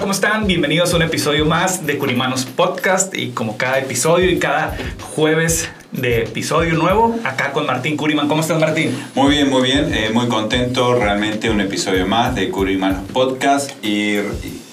¿Cómo 0.00 0.12
están? 0.12 0.46
Bienvenidos 0.46 0.92
a 0.92 0.96
un 0.96 1.02
episodio 1.02 1.44
más 1.44 1.84
de 1.84 1.98
Curimanos 1.98 2.44
Podcast 2.44 3.16
y 3.16 3.30
como 3.30 3.56
cada 3.56 3.78
episodio 3.78 4.30
y 4.30 4.38
cada 4.38 4.76
jueves 5.14 5.68
de 5.90 6.22
episodio 6.22 6.74
nuevo, 6.74 7.18
acá 7.24 7.52
con 7.52 7.66
Martín 7.66 7.96
Curiman. 7.96 8.28
¿Cómo 8.28 8.42
estás, 8.42 8.60
Martín? 8.60 8.96
Muy 9.14 9.30
bien, 9.30 9.50
muy 9.50 9.62
bien. 9.62 9.92
Eh, 9.92 10.10
muy 10.12 10.28
contento. 10.28 10.94
Realmente 10.94 11.50
un 11.50 11.60
episodio 11.60 12.06
más 12.06 12.34
de 12.34 12.48
Curimanos 12.50 13.10
Podcast 13.12 13.72
y, 13.84 14.18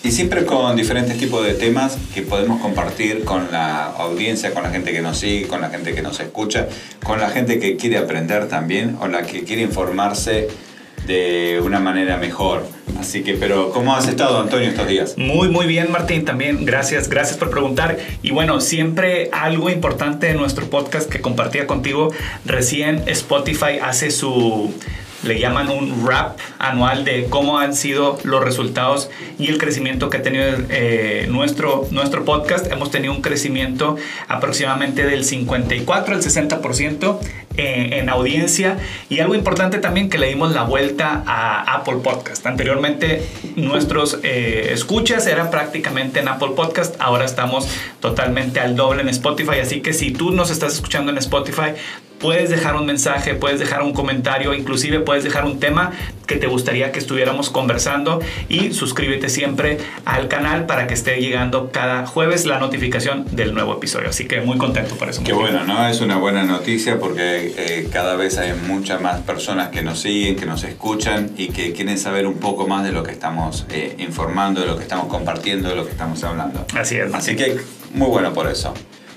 y 0.04 0.12
siempre 0.12 0.46
con 0.46 0.76
diferentes 0.76 1.18
tipos 1.18 1.44
de 1.44 1.56
temas 1.56 1.98
que 2.14 2.22
podemos 2.22 2.62
compartir 2.62 3.24
con 3.24 3.52
la 3.52 3.86
audiencia, 3.86 4.54
con 4.54 4.64
la 4.64 4.70
gente 4.70 4.92
que 4.92 5.02
nos 5.02 5.18
sigue, 5.18 5.48
con 5.48 5.62
la 5.62 5.70
gente 5.70 5.96
que 5.96 6.04
nos 6.04 6.20
escucha, 6.20 6.68
con 7.04 7.20
la 7.20 7.30
gente 7.30 7.60
que 7.60 7.78
quiere 7.78 7.98
aprender 7.98 8.48
también 8.48 8.98
o 9.02 9.08
la 9.08 9.24
que 9.24 9.44
quiere 9.44 9.64
informarse 9.64 10.50
de 11.06 11.62
una 11.64 11.80
manera 11.80 12.18
mejor. 12.18 12.68
Así 13.00 13.24
que, 13.24 13.34
pero 13.34 13.72
¿cómo 13.72 13.96
has 13.96 14.08
estado, 14.08 14.40
Antonio, 14.40 14.70
estos 14.70 14.88
días? 14.88 15.18
Muy, 15.18 15.50
muy 15.50 15.68
bien, 15.68 15.92
Martín, 15.92 16.26
también. 16.26 16.66
Gracias, 16.66 17.10
gracias 17.10 17.38
por 17.38 17.50
preguntar. 17.50 17.98
Y 18.22 18.32
bueno, 18.32 18.62
siempre 18.62 19.30
algo 19.32 19.70
importante 19.70 20.28
de 20.28 20.34
nuestro 20.34 20.68
podcast 20.70 21.10
que 21.10 21.22
compartía 21.22 21.68
contigo, 21.68 22.12
recién 22.46 23.04
Spotify 23.08 23.80
hace 23.82 24.12
su 24.12 24.74
le 25.26 25.40
llaman 25.40 25.70
un 25.70 26.08
rap 26.08 26.38
anual 26.60 27.06
de 27.06 27.26
cómo 27.30 27.60
han 27.60 27.74
sido 27.74 28.18
los 28.24 28.44
resultados 28.44 29.10
y 29.38 29.48
el 29.48 29.58
crecimiento 29.58 30.10
que 30.10 30.18
ha 30.18 30.22
tenido 30.22 30.46
eh, 30.70 31.28
nuestro, 31.30 31.88
nuestro 31.92 32.26
podcast. 32.26 32.72
Hemos 32.72 32.92
tenido 32.92 33.14
un 33.14 33.22
crecimiento 33.22 33.98
aproximadamente 34.28 35.06
del 35.06 35.24
54 35.24 36.16
al 36.16 36.22
60% 36.22 37.20
en, 37.58 37.94
en 37.94 38.10
audiencia 38.10 38.78
y 39.10 39.20
algo 39.20 39.36
importante 39.36 39.80
también 39.80 40.10
que 40.10 40.18
le 40.18 40.28
dimos 40.28 40.54
la 40.54 40.64
vuelta 40.64 41.24
a 41.26 41.76
Apple 41.76 41.98
Podcast. 42.04 42.46
Anteriormente 42.46 43.26
nuestros 43.56 44.20
eh, 44.24 44.70
escuchas 44.72 45.28
eran 45.28 45.50
prácticamente 45.50 46.20
en 46.20 46.28
Apple 46.28 46.52
Podcast, 46.56 46.96
ahora 47.00 47.26
estamos 47.26 47.68
totalmente 48.00 48.60
al 48.60 48.76
doble 48.76 49.02
en 49.02 49.10
Spotify, 49.10 49.60
así 49.62 49.82
que 49.82 49.94
si 49.94 50.12
tú 50.12 50.32
nos 50.32 50.50
estás 50.50 50.74
escuchando 50.74 51.12
en 51.12 51.18
Spotify, 51.18 51.74
puedes 52.20 52.50
dejar 52.50 52.76
un 52.76 52.86
mensaje, 52.86 53.36
puedes 53.36 53.60
dejar 53.60 53.82
un 53.84 53.94
comentario, 53.94 54.54
inclusive 54.54 55.00
puedes 55.00 55.24
dejar 55.24 55.46
un 55.46 55.60
tema 55.60 55.92
que 56.26 56.38
te 56.38 56.48
gustaría 56.48 56.92
que 56.92 57.00
estuviéramos 57.00 57.50
conversando 57.50 58.20
y 58.50 58.74
suscríbete 58.74 59.30
siempre 59.30 59.78
al 60.06 60.28
canal 60.28 60.66
para 60.66 60.88
que 60.88 60.94
esté 60.94 61.18
llegando 61.18 61.70
cada 61.72 62.08
jueves 62.08 62.46
la 62.46 62.60
notificación 62.60 63.26
del 63.36 63.54
nuevo 63.54 63.74
episodio. 63.74 64.10
Así 64.10 64.28
que 64.28 64.42
muy 64.42 64.58
contento 64.58 64.96
por 64.96 65.10
eso. 65.10 65.24
Qué 65.24 65.34
bueno, 65.34 65.64
¿no? 65.66 65.88
Es 65.88 66.02
una 66.02 66.18
buena 66.18 66.44
noticia 66.44 67.00
porque 67.00 67.54
eh, 67.58 67.90
cada 67.92 68.16
vez 68.16 68.38
hay 68.38 68.54
muchas 68.54 69.02
más 69.02 69.22
personas 69.22 69.70
que 69.70 69.84
nos 69.84 70.00
siguen, 70.00 70.36
que 70.36 70.46
nos 70.46 70.64
escuchan 70.64 71.32
y 71.38 71.50
que 71.50 71.74
quieren 71.74 71.98
saber 71.98 72.26
un 72.28 72.40
poco 72.40 72.68
más 72.68 72.84
de 72.84 72.92
lo 72.92 73.04
que 73.04 73.12
estamos 73.12 73.66
eh, 73.70 73.96
informando, 74.00 74.62
de 74.62 74.68
lo 74.68 74.78
que 74.78 74.84
estamos 74.84 75.08
compartiendo, 75.08 75.70
de 75.70 75.76
lo 75.76 75.86
que 75.86 75.92
estamos 75.92 76.24
hablando. 76.24 76.66
Así 76.76 76.96
es. 76.96 77.14
Así 77.14 77.36
que 77.36 77.58
muy 77.94 78.08
bueno 78.08 78.34
por 78.34 78.48
eso. 78.48 78.74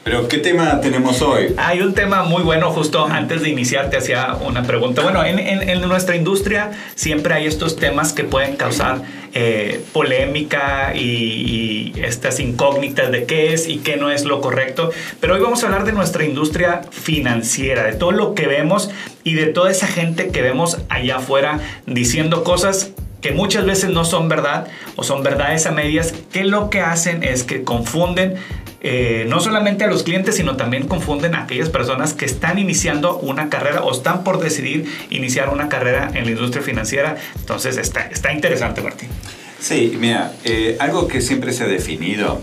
Pero, 0.09 0.27
¿qué 0.27 0.39
tema 0.39 0.81
tenemos 0.81 1.21
hoy? 1.21 1.55
Hay 1.59 1.83
un 1.83 1.93
tema 1.93 2.23
muy 2.23 2.43
bueno, 2.43 2.71
justo 2.71 3.05
antes 3.05 3.43
de 3.43 3.51
iniciar 3.51 3.91
te 3.91 3.99
hacía 3.99 4.39
una 4.41 4.63
pregunta. 4.63 5.03
Bueno, 5.03 5.23
en, 5.23 5.39
en, 5.39 5.83
nuestra 5.83 6.17
industria 6.17 6.71
siempre 6.95 7.35
hay 7.35 7.47
estos 7.47 7.77
temas 7.77 8.15
que 8.15 8.25
pueden 8.25 8.57
causar 8.57 9.03
eh, 9.35 9.85
polémica 9.93 10.95
y, 10.95 11.93
y, 11.95 12.01
estas 12.03 12.41
incógnitas 12.41 13.13
de 13.13 13.27
qué 13.27 13.53
es 13.53 13.69
y 13.69 13.81
qué 13.81 13.99
no 13.99 14.11
es 14.11 14.25
lo 14.25 14.41
correcto. 14.41 14.93
Pero 15.21 15.35
hoy 15.35 15.41
vamos 15.41 15.63
a 15.63 15.67
hablar 15.67 15.85
de 15.85 15.93
nuestra 15.93 16.25
industria 16.25 16.81
financiera, 16.91 17.85
de 17.85 17.93
todo 17.93 18.13
lo 18.13 18.35
que 18.35 18.47
vemos 18.47 18.91
y 19.25 19.35
de 19.35 19.49
toda 19.49 19.71
esa 19.71 19.89
gente 19.89 20.29
que 20.29 20.41
vemos 20.41 20.79
allá 20.89 21.17
afuera 21.17 21.61
diciendo 21.85 22.45
cosas 22.45 22.93
que 23.21 23.33
muchas 23.33 23.67
veces 23.67 23.91
no 23.91 24.07
son 24.07 24.31
verdad 24.31 24.69
o 24.97 25.03
son 25.03 25.23
verdades 25.23 25.67
a 25.67 25.73
medias, 25.73 26.15
que 26.33 26.45
lo 26.45 26.71
que 26.71 26.81
hacen 26.81 27.23
es 27.23 27.43
que 27.43 27.63
confunden 27.63 28.37
eh, 28.81 29.27
no 29.29 29.41
solamente 29.41 29.85
a 29.85 29.87
los 29.89 30.03
clientes, 30.03 30.37
sino 30.37 30.57
también 30.57 30.87
confunden 30.87 31.35
a 31.35 31.45
aquellas 31.45 31.69
personas 31.69 32.15
que 32.15 32.25
están 32.25 32.59
iniciando 32.59 33.19
una 33.19 33.49
carrera 33.49 33.83
o 33.83 33.93
están 33.93 34.25
por 34.25 34.41
decidir 34.41 34.87
iniciar 35.11 35.49
una 35.49 35.69
carrera 35.69 36.11
en 36.15 36.25
la 36.25 36.31
industria 36.31 36.63
financiera. 36.63 37.17
Entonces 37.37 37.77
está, 37.77 38.07
está 38.07 38.33
interesante, 38.33 38.81
Martín. 38.81 39.09
Sí, 39.61 39.97
mira, 39.99 40.33
eh, 40.45 40.77
algo 40.79 41.09
que 41.09 41.21
siempre 41.21 41.53
se 41.53 41.65
ha 41.65 41.67
definido, 41.67 42.41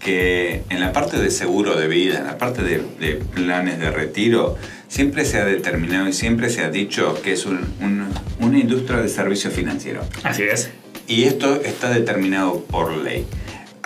que 0.00 0.62
en 0.70 0.80
la 0.80 0.92
parte 0.92 1.18
de 1.18 1.30
seguro 1.30 1.76
de 1.76 1.86
vida, 1.86 2.18
en 2.18 2.26
la 2.26 2.38
parte 2.38 2.62
de, 2.62 2.82
de 2.98 3.14
planes 3.16 3.78
de 3.78 3.90
retiro, 3.90 4.56
siempre 4.88 5.24
se 5.24 5.38
ha 5.38 5.44
determinado 5.44 6.08
y 6.08 6.12
siempre 6.12 6.50
se 6.50 6.62
ha 6.62 6.70
dicho 6.70 7.20
que 7.22 7.32
es 7.32 7.46
un, 7.46 7.58
un, 7.80 8.08
una 8.40 8.58
industria 8.58 9.00
de 9.00 9.08
servicio 9.08 9.50
financiero. 9.50 10.00
Así 10.24 10.42
es. 10.42 10.70
Y 11.06 11.24
esto 11.24 11.60
está 11.62 11.90
determinado 11.90 12.60
por 12.64 12.96
ley. 12.96 13.26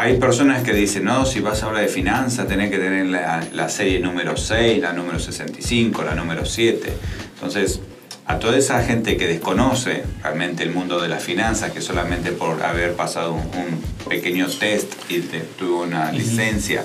Hay 0.03 0.17
personas 0.17 0.65
que 0.65 0.73
dicen, 0.73 1.05
no, 1.05 1.25
si 1.25 1.39
vas 1.39 1.63
a 1.63 1.67
hablar 1.67 1.83
de 1.85 1.89
finanzas, 1.89 2.49
tenés 2.49 2.73
que 2.73 2.79
tener 2.79 3.07
la, 3.07 3.47
la, 3.53 3.69
serie 3.69 4.01
número 4.01 4.37
6, 4.37 4.83
la 4.83 4.93
número 4.93 5.21
65, 5.21 6.03
la 6.03 6.17
número 6.17 6.45
7. 6.45 6.93
Entonces, 7.35 7.79
a 8.27 8.41
toda 8.41 8.59
esa 8.59 8.83
gente 8.83 9.17
que 9.17 9.29
desconoce 9.29 10.03
realmente 10.21 10.65
el 10.65 10.73
mundo 10.73 11.01
de 11.01 11.09
las 11.09 11.23
finanzas, 11.23 11.71
que 11.71 11.81
solamente 11.81 12.33
por 12.33 12.61
haber 12.65 12.95
pasado 12.95 13.35
un, 13.35 13.43
un 13.43 13.81
pequeño 14.09 14.49
test 14.49 14.93
y 15.09 15.21
te, 15.21 15.39
tuvo 15.39 15.85
una 15.85 16.07
uh 16.07 16.09
-huh. 16.09 16.19
licencia 16.19 16.85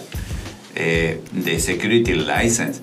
eh, 0.75 1.19
de 1.31 1.59
Security 1.59 2.13
License, 2.13 2.81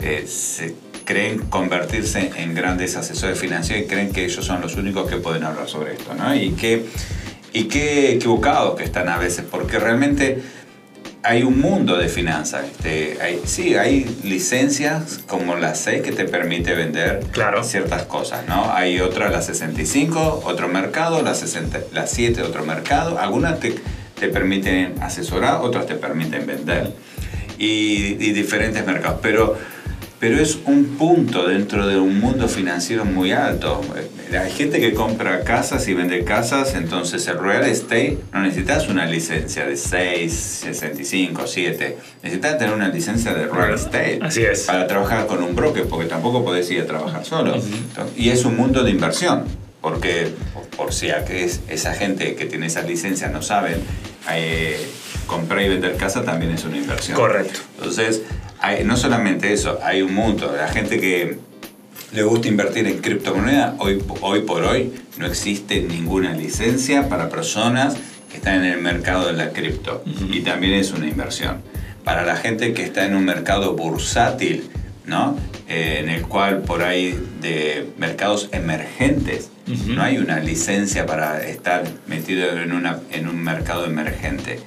eh, 0.00 0.24
se 0.26 0.74
creen 1.04 1.38
convertirse 1.48 2.32
en 2.36 2.56
grandes 2.56 2.96
asesores 2.96 3.38
financieros 3.38 3.84
y 3.84 3.88
creen 3.88 4.10
que 4.10 4.24
ellos 4.24 4.44
son 4.44 4.60
los 4.60 4.74
únicos 4.74 5.08
que 5.08 5.18
pueden 5.18 5.44
hablar 5.44 5.68
sobre 5.68 5.92
esto, 5.92 6.12
¿no? 6.14 6.34
Y 6.34 6.50
que 6.54 6.86
y 7.56 7.64
qué 7.68 8.12
equivocados 8.12 8.76
que 8.76 8.84
están 8.84 9.08
a 9.08 9.16
veces, 9.16 9.42
porque 9.50 9.78
realmente 9.78 10.42
hay 11.22 11.42
un 11.42 11.58
mundo 11.58 11.96
de 11.96 12.10
finanzas. 12.10 12.66
Este, 12.66 13.16
hay, 13.22 13.40
sí, 13.46 13.74
hay 13.76 14.04
licencias 14.24 15.20
como 15.26 15.56
la 15.56 15.74
6 15.74 16.02
que 16.02 16.12
te 16.12 16.26
permite 16.26 16.74
vender 16.74 17.20
claro. 17.32 17.64
ciertas 17.64 18.02
cosas, 18.02 18.46
¿no? 18.46 18.70
Hay 18.74 19.00
otra, 19.00 19.30
la 19.30 19.40
65, 19.40 20.42
otro 20.44 20.68
mercado, 20.68 21.22
la, 21.22 21.34
60, 21.34 21.78
la 21.94 22.06
7, 22.06 22.42
otro 22.42 22.66
mercado. 22.66 23.18
Algunas 23.18 23.58
te, 23.58 23.74
te 24.20 24.28
permiten 24.28 24.92
asesorar, 25.00 25.62
otras 25.62 25.86
te 25.86 25.94
permiten 25.94 26.46
vender. 26.46 26.92
Y, 27.56 28.18
y 28.20 28.32
diferentes 28.32 28.84
mercados. 28.84 29.20
Pero 29.22 29.56
pero 30.18 30.40
es 30.40 30.58
un 30.64 30.96
punto 30.96 31.46
dentro 31.46 31.86
de 31.86 31.98
un 31.98 32.18
mundo 32.20 32.48
financiero 32.48 33.04
muy 33.04 33.32
alto. 33.32 33.82
Hay 34.32 34.50
gente 34.50 34.80
que 34.80 34.92
compra 34.92 35.44
casas 35.44 35.86
y 35.88 35.94
vende 35.94 36.24
casas, 36.24 36.74
entonces 36.74 37.26
el 37.28 37.38
real 37.38 37.64
estate 37.64 38.18
no 38.32 38.40
necesitas 38.40 38.88
una 38.88 39.06
licencia 39.06 39.66
de 39.66 39.76
6, 39.76 40.32
65, 40.64 41.46
7. 41.46 41.96
Necesitas 42.22 42.58
tener 42.58 42.74
una 42.74 42.88
licencia 42.88 43.32
de 43.34 43.46
real 43.46 43.74
estate. 43.74 44.18
Así 44.22 44.42
es. 44.42 44.62
Para 44.62 44.86
trabajar 44.86 45.26
con 45.26 45.42
un 45.42 45.54
broker, 45.54 45.84
porque 45.84 46.06
tampoco 46.06 46.44
podés 46.44 46.70
ir 46.70 46.80
a 46.80 46.86
trabajar 46.86 47.24
solo. 47.24 47.56
Uh 47.56 47.58
-huh. 47.58 48.06
Y 48.16 48.30
es 48.30 48.44
un 48.44 48.56
mundo 48.56 48.82
de 48.82 48.90
inversión, 48.90 49.44
porque 49.80 50.32
por 50.76 50.92
si 50.92 51.08
esa 51.68 51.94
gente 51.94 52.34
que 52.34 52.46
tiene 52.46 52.66
esa 52.66 52.82
licencia 52.82 53.28
no 53.28 53.42
saben, 53.42 53.80
eh, 54.32 54.84
comprar 55.26 55.62
y 55.62 55.68
vender 55.68 55.96
casa 55.96 56.24
también 56.24 56.52
es 56.52 56.64
una 56.64 56.76
inversión. 56.76 57.16
Correcto. 57.16 57.60
Entonces, 57.78 58.22
hay, 58.60 58.84
no 58.84 58.96
solamente 58.96 59.52
eso, 59.52 59.78
hay 59.82 60.02
un 60.02 60.14
mundo. 60.14 60.54
La 60.56 60.68
gente 60.68 61.00
que 61.00 61.38
le 62.16 62.22
gusta 62.22 62.48
invertir 62.48 62.86
en 62.86 62.98
criptomonedas, 63.02 63.74
hoy, 63.78 64.02
hoy 64.22 64.40
por 64.40 64.62
hoy 64.62 64.90
no 65.18 65.26
existe 65.26 65.82
ninguna 65.82 66.32
licencia 66.32 67.10
para 67.10 67.28
personas 67.28 67.94
que 68.30 68.38
están 68.38 68.64
en 68.64 68.72
el 68.72 68.80
mercado 68.80 69.26
de 69.26 69.34
la 69.34 69.50
cripto. 69.50 70.02
Uh 70.06 70.08
-huh. 70.08 70.36
Y 70.36 70.40
también 70.40 70.72
es 70.72 70.92
una 70.92 71.06
inversión. 71.06 71.60
Para 72.04 72.24
la 72.24 72.36
gente 72.36 72.72
que 72.72 72.84
está 72.84 73.04
en 73.04 73.14
un 73.16 73.26
mercado 73.26 73.74
bursátil, 73.74 74.64
¿no? 75.04 75.36
Eh, 75.68 75.98
en 76.00 76.08
el 76.08 76.22
cual 76.22 76.62
por 76.62 76.82
ahí 76.82 77.18
de 77.42 77.90
mercados 77.98 78.48
emergentes, 78.52 79.50
no 79.66 80.02
hay 80.02 80.16
una 80.16 80.38
licencia 80.38 81.04
para 81.04 81.46
estar 81.46 81.84
metido 82.06 82.48
en, 82.62 82.72
una, 82.72 83.00
en 83.12 83.28
un 83.28 83.42
mercado 83.42 83.84
emergente. 83.84 84.60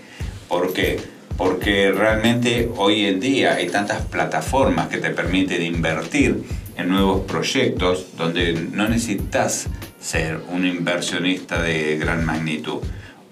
¿Por 0.48 0.74
qué? 0.74 1.00
Porque 1.36 1.92
realmente 1.94 2.70
hoy 2.76 3.06
en 3.06 3.20
día 3.20 3.56
hay 3.56 3.70
tantas 3.70 4.02
plataformas 4.06 4.90
que 4.90 4.98
te 4.98 5.10
permiten 5.10 5.62
invertir 5.64 6.44
en 6.80 6.90
nuevos 6.90 7.22
proyectos 7.26 8.08
donde 8.18 8.54
no 8.72 8.88
necesitas 8.88 9.68
ser 10.00 10.40
un 10.50 10.66
inversionista 10.66 11.62
de 11.62 11.98
gran 11.98 12.26
magnitud. 12.26 12.80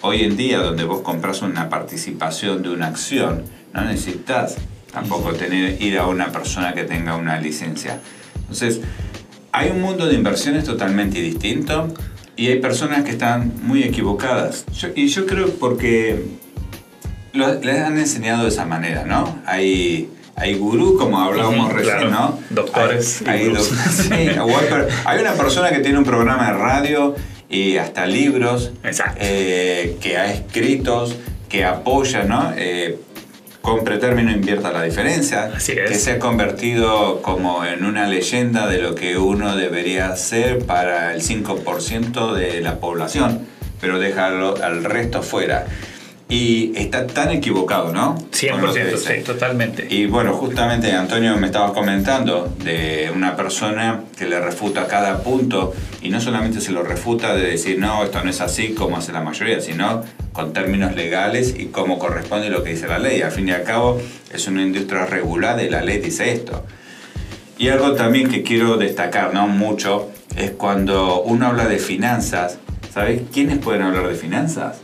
Hoy 0.01 0.23
en 0.23 0.35
día, 0.35 0.59
donde 0.59 0.83
vos 0.83 1.01
compras 1.01 1.41
una 1.41 1.69
participación 1.69 2.61
de 2.61 2.69
una 2.69 2.87
acción, 2.87 3.43
no 3.73 3.85
necesitas 3.85 4.57
tampoco 4.91 5.33
tener, 5.33 5.81
ir 5.81 5.97
a 5.97 6.07
una 6.07 6.31
persona 6.31 6.73
que 6.73 6.83
tenga 6.83 7.15
una 7.15 7.39
licencia. 7.39 7.99
Entonces, 8.35 8.81
hay 9.51 9.69
un 9.69 9.81
mundo 9.81 10.05
de 10.05 10.15
inversiones 10.15 10.65
totalmente 10.65 11.21
distinto 11.21 11.93
y 12.35 12.47
hay 12.47 12.59
personas 12.59 13.03
que 13.03 13.11
están 13.11 13.53
muy 13.63 13.83
equivocadas. 13.83 14.65
y 14.95 15.07
yo 15.07 15.25
creo 15.25 15.51
porque 15.51 16.25
les 17.33 17.79
han 17.79 17.97
enseñado 17.97 18.43
de 18.43 18.49
esa 18.49 18.65
manera, 18.65 19.05
¿no? 19.05 19.39
Hay, 19.45 20.09
hay 20.37 20.53
gurú, 20.53 20.97
como 20.97 21.19
hablábamos 21.19 21.73
recién, 21.73 22.11
¿no? 22.11 22.39
Doctores. 22.51 23.23
Hay, 23.25 23.51
hay, 25.05 25.19
una 25.19 25.33
persona 25.33 25.71
que 25.71 25.79
tiene 25.79 25.97
un 25.97 26.03
programa 26.03 26.51
de 26.51 26.53
radio 26.53 27.15
y 27.49 27.77
hasta 27.77 28.05
libros 28.05 28.71
eh, 29.17 29.97
que 29.99 30.17
ha 30.17 30.31
escrito, 30.31 31.11
que 31.49 31.65
apoya, 31.65 32.23
¿no? 32.23 32.53
Eh, 32.55 32.99
con 33.63 33.83
pretérmino 33.83 34.31
invierta 34.31 34.71
la 34.71 34.83
diferencia, 34.83 35.51
que 35.57 35.95
se 35.95 36.11
ha 36.11 36.19
convertido 36.19 37.23
como 37.23 37.65
en 37.65 37.83
una 37.83 38.07
leyenda 38.07 38.67
de 38.67 38.77
lo 38.77 38.93
que 38.93 39.17
uno 39.17 39.55
debería 39.55 40.09
hacer 40.09 40.59
para 40.59 41.15
el 41.15 41.23
5% 41.23 42.33
de 42.33 42.61
la 42.61 42.79
población, 42.79 43.47
pero 43.81 43.97
dejarlo 43.97 44.55
al 44.63 44.83
resto 44.83 45.23
fuera. 45.23 45.65
Y 46.29 46.73
está 46.75 47.07
tan 47.07 47.31
equivocado, 47.31 47.93
¿no? 47.93 48.17
100%, 48.33 48.97
sí, 48.97 49.23
totalmente. 49.23 49.87
Y 49.89 50.07
bueno, 50.07 50.33
justamente 50.33 50.91
Antonio 50.91 51.37
me 51.37 51.47
estabas 51.47 51.71
comentando 51.71 52.53
de 52.65 53.09
una 53.15 53.37
persona 53.37 54.01
que 54.17 54.25
le 54.25 54.37
refuta 54.41 54.87
cada 54.87 55.23
punto 55.23 55.73
y 56.01 56.09
no 56.09 56.19
solamente 56.19 56.59
se 56.59 56.73
lo 56.73 56.83
refuta 56.83 57.33
de 57.33 57.51
decir, 57.51 57.79
no, 57.79 58.03
esto 58.03 58.21
no 58.25 58.29
es 58.29 58.41
así 58.41 58.73
como 58.73 58.97
hace 58.97 59.13
la 59.13 59.21
mayoría, 59.21 59.61
sino 59.61 60.03
con 60.33 60.51
términos 60.51 60.95
legales 60.95 61.55
y 61.57 61.67
cómo 61.67 61.97
corresponde 61.97 62.49
lo 62.49 62.61
que 62.61 62.71
dice 62.71 62.87
la 62.87 62.99
ley. 62.99 63.21
Al 63.21 63.31
fin 63.31 63.47
y 63.47 63.51
al 63.51 63.63
cabo, 63.63 63.97
es 64.33 64.47
una 64.47 64.63
industria 64.63 65.05
regulada 65.05 65.63
y 65.63 65.69
la 65.69 65.81
ley 65.81 65.99
dice 65.99 66.33
esto. 66.33 66.65
Y 67.57 67.69
algo 67.69 67.93
también 67.93 68.29
que 68.29 68.43
quiero 68.43 68.75
destacar, 68.75 69.33
no 69.33 69.47
mucho, 69.47 70.11
es 70.35 70.51
cuando 70.51 71.21
uno 71.21 71.47
habla 71.47 71.67
de 71.67 71.79
finanzas, 71.79 72.59
¿sabes 72.93 73.21
quiénes 73.33 73.57
pueden 73.59 73.81
hablar 73.81 74.09
de 74.09 74.15
finanzas? 74.15 74.81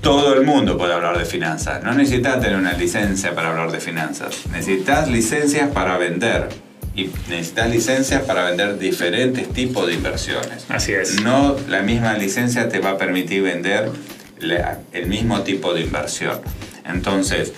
Todo 0.00 0.34
el 0.34 0.46
mundo 0.46 0.78
puede 0.78 0.94
hablar 0.94 1.18
de 1.18 1.26
finanzas. 1.26 1.82
No 1.82 1.92
necesitas 1.92 2.40
tener 2.40 2.56
una 2.56 2.72
licencia 2.72 3.34
para 3.34 3.50
hablar 3.50 3.70
de 3.70 3.80
finanzas. 3.80 4.46
Necesitas 4.50 5.08
licencias 5.08 5.68
para 5.70 5.98
vender. 5.98 6.48
Y 6.96 7.10
necesitas 7.28 7.70
licencias 7.70 8.22
para 8.22 8.44
vender 8.44 8.78
diferentes 8.78 9.48
tipos 9.50 9.86
de 9.86 9.94
inversiones. 9.94 10.64
Así 10.70 10.92
es. 10.92 11.22
No 11.22 11.56
la 11.68 11.82
misma 11.82 12.14
licencia 12.14 12.68
te 12.68 12.78
va 12.78 12.92
a 12.92 12.98
permitir 12.98 13.42
vender 13.42 13.90
el 14.92 15.06
mismo 15.06 15.42
tipo 15.42 15.74
de 15.74 15.82
inversión. 15.82 16.40
Entonces, 16.86 17.52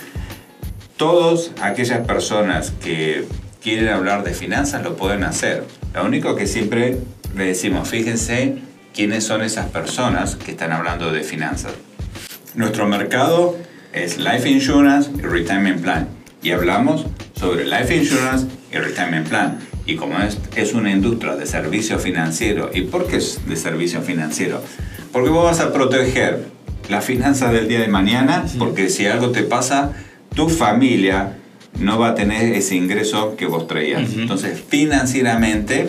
todas 0.96 1.52
aquellas 1.62 2.04
personas 2.06 2.72
que 2.82 3.24
quieren 3.62 3.88
hablar 3.88 4.24
de 4.24 4.34
finanzas 4.34 4.82
lo 4.82 4.96
pueden 4.96 5.22
hacer. 5.22 5.64
Lo 5.94 6.04
único 6.04 6.34
que 6.34 6.48
siempre 6.48 6.98
le 7.36 7.44
decimos, 7.44 7.88
fíjense 7.88 8.58
quiénes 8.92 9.24
son 9.24 9.42
esas 9.42 9.70
personas 9.70 10.34
que 10.34 10.50
están 10.50 10.72
hablando 10.72 11.12
de 11.12 11.22
finanzas. 11.22 11.72
Nuestro 12.54 12.87
mercado 12.87 13.56
es 13.94 14.19
Life 14.19 14.49
Insurance 14.49 15.10
y 15.19 15.22
Retirement 15.22 15.81
Plan. 15.81 16.08
Y 16.43 16.50
hablamos 16.50 17.06
sobre 17.34 17.64
Life 17.64 17.96
Insurance 17.96 18.46
y 18.70 18.76
Retirement 18.76 19.26
Plan. 19.26 19.58
Y 19.87 19.96
como 19.96 20.19
es, 20.19 20.38
es 20.54 20.75
una 20.75 20.90
industria 20.90 21.34
de 21.34 21.46
servicio 21.46 21.99
financiero, 21.99 22.70
¿y 22.75 22.82
por 22.82 23.06
qué 23.06 23.16
es 23.16 23.40
de 23.46 23.56
servicio 23.56 24.02
financiero? 24.02 24.62
Porque 25.12 25.31
vos 25.31 25.44
vas 25.44 25.60
a 25.60 25.72
proteger 25.72 26.44
las 26.90 27.04
finanzas 27.04 27.52
del 27.52 27.69
día 27.69 27.81
de 27.81 27.88
mañana, 27.88 28.44
porque 28.58 28.90
si 28.90 29.06
algo 29.06 29.31
te 29.31 29.44
pasa, 29.44 29.93
tu 30.34 30.50
familia 30.50 31.38
no 31.78 31.98
va 31.98 32.08
a 32.08 32.14
tener 32.14 32.52
ese 32.52 32.76
ingreso 32.76 33.34
que 33.37 33.46
vos 33.46 33.66
traías. 33.66 34.12
Entonces, 34.12 34.62
financieramente, 34.69 35.88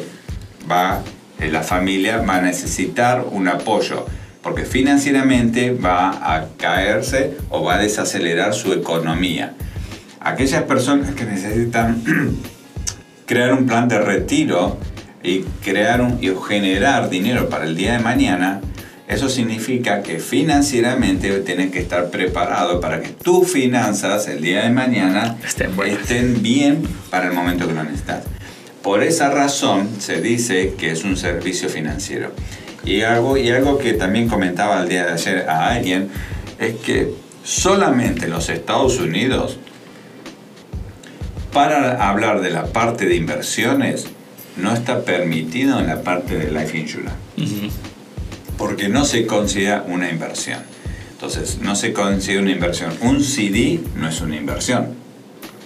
va, 0.72 1.04
eh, 1.42 1.52
la 1.52 1.62
familia 1.62 2.20
va 2.20 2.38
a 2.38 2.42
necesitar 2.42 3.26
un 3.30 3.50
apoyo 3.50 4.06
porque 4.44 4.66
financieramente 4.66 5.72
va 5.72 6.10
a 6.10 6.48
caerse 6.58 7.38
o 7.50 7.64
va 7.64 7.76
a 7.76 7.80
desacelerar 7.80 8.54
su 8.54 8.74
economía. 8.74 9.54
Aquellas 10.20 10.64
personas 10.64 11.16
que 11.16 11.24
necesitan 11.24 12.04
crear 13.26 13.54
un 13.54 13.66
plan 13.66 13.88
de 13.88 14.00
retiro 14.00 14.78
y 15.24 15.40
crear 15.64 16.02
un, 16.02 16.20
y 16.22 16.32
generar 16.48 17.10
dinero 17.10 17.50
para 17.50 17.64
el 17.64 17.78
día 17.78 17.94
de 17.94 18.00
mañana, 18.00 18.60
eso 19.08 19.30
significa 19.30 20.04
que 20.04 20.20
financieramente 20.20 21.30
tienes 21.40 21.72
que 21.72 21.80
estar 21.80 22.10
preparado 22.10 22.82
para 22.82 23.02
que 23.02 23.10
tus 23.10 23.50
finanzas 23.50 24.28
el 24.28 24.42
día 24.42 24.64
de 24.64 24.70
mañana 24.70 25.38
estén, 25.46 25.72
estén 25.86 26.42
bien 26.42 26.84
para 27.10 27.28
el 27.28 27.34
momento 27.34 27.68
que 27.68 27.74
lo 27.74 27.84
necesitas. 27.84 28.24
Por 28.82 29.04
esa 29.04 29.30
razón 29.30 29.90
se 30.00 30.20
dice 30.20 30.74
que 30.78 30.92
es 30.92 31.06
un 31.06 31.16
servicio 31.16 31.70
financiero. 31.70 32.34
Y 32.86 33.02
algo, 33.02 33.38
y 33.38 33.50
algo 33.50 33.78
que 33.78 33.94
también 33.94 34.28
comentaba 34.28 34.82
el 34.82 34.90
día 34.90 35.06
de 35.06 35.12
ayer 35.14 35.50
a 35.50 35.70
alguien 35.74 36.10
es 36.60 36.76
que 36.76 37.14
solamente 37.44 38.26
en 38.26 38.32
los 38.32 38.50
Estados 38.50 39.00
Unidos, 39.00 39.58
para 41.54 42.10
hablar 42.10 42.42
de 42.42 42.50
la 42.50 42.66
parte 42.66 43.06
de 43.06 43.16
inversiones, 43.16 44.08
no 44.58 44.74
está 44.74 45.04
permitido 45.04 45.80
en 45.80 45.88
la 45.88 46.02
parte 46.02 46.38
de 46.38 46.52
life 46.52 46.78
insurance. 46.78 47.18
Porque 48.58 48.90
no 48.90 49.06
se 49.06 49.26
considera 49.26 49.84
una 49.88 50.10
inversión. 50.10 50.60
Entonces, 51.12 51.60
no 51.62 51.76
se 51.76 51.94
considera 51.94 52.42
una 52.42 52.52
inversión. 52.52 52.92
Un 53.02 53.24
CD 53.24 53.80
no 53.96 54.10
es 54.10 54.22
una 54.22 54.36
inversión. 54.36 54.94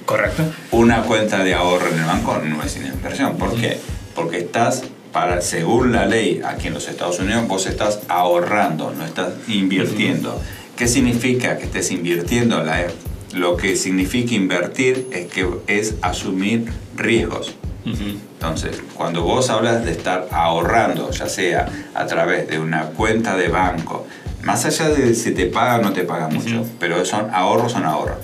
Correcto. 0.06 0.44
Una 0.72 1.02
cuenta 1.02 1.44
de 1.44 1.54
ahorro 1.54 1.88
en 1.88 2.00
el 2.00 2.06
banco 2.06 2.40
no 2.44 2.64
es 2.64 2.78
una 2.78 2.90
inversión. 2.90 3.38
¿Por 3.38 3.56
qué? 3.56 3.78
Porque 4.16 4.38
estás 4.38 4.84
para, 5.12 5.42
según 5.42 5.92
la 5.92 6.06
ley 6.06 6.42
aquí 6.46 6.68
en 6.68 6.74
los 6.74 6.88
Estados 6.88 7.20
Unidos, 7.20 7.48
vos 7.48 7.66
estás 7.66 8.00
ahorrando, 8.08 8.92
no 8.92 9.06
estás 9.06 9.34
invirtiendo. 9.48 10.42
¿Qué 10.76 10.88
significa 10.88 11.58
que 11.58 11.66
estés 11.66 11.92
invirtiendo? 11.92 12.64
La, 12.64 12.88
lo 13.34 13.58
que 13.58 13.76
significa 13.76 14.34
invertir 14.36 15.08
es 15.12 15.28
que 15.28 15.48
es 15.68 15.96
asumir 16.02 16.72
riesgos. 16.96 17.56
Entonces, 17.86 18.82
cuando 18.96 19.24
vos 19.24 19.50
hablas 19.50 19.86
de 19.86 19.92
estar 19.92 20.28
ahorrando, 20.32 21.10
ya 21.12 21.30
sea 21.30 21.70
a 21.96 22.06
través 22.06 22.50
de 22.50 22.60
una 22.60 22.88
cuenta 22.88 23.38
de 23.38 23.48
banco, 23.48 24.06
más 24.44 24.66
allá 24.66 24.90
de 24.90 25.16
si 25.16 25.32
te 25.32 25.46
pagan 25.46 25.82
o 25.82 25.84
no 25.84 25.94
te 25.94 26.04
pagan 26.04 26.34
mucho, 26.34 26.66
pero 26.80 27.04
son 27.06 27.30
ahorros, 27.34 27.72
son 27.72 27.86
ahorros. 27.86 28.18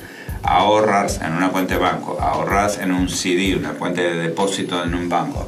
Ahorras 0.44 1.22
en 1.22 1.32
una 1.32 1.50
cuenta 1.50 1.76
de 1.76 1.80
banco, 1.80 2.18
ahorras 2.20 2.78
en 2.80 2.92
un 2.92 3.08
CD, 3.08 3.56
una 3.56 3.72
cuenta 3.72 4.02
de 4.02 4.16
depósito 4.16 4.84
en 4.84 4.94
un 4.94 5.08
banco, 5.08 5.48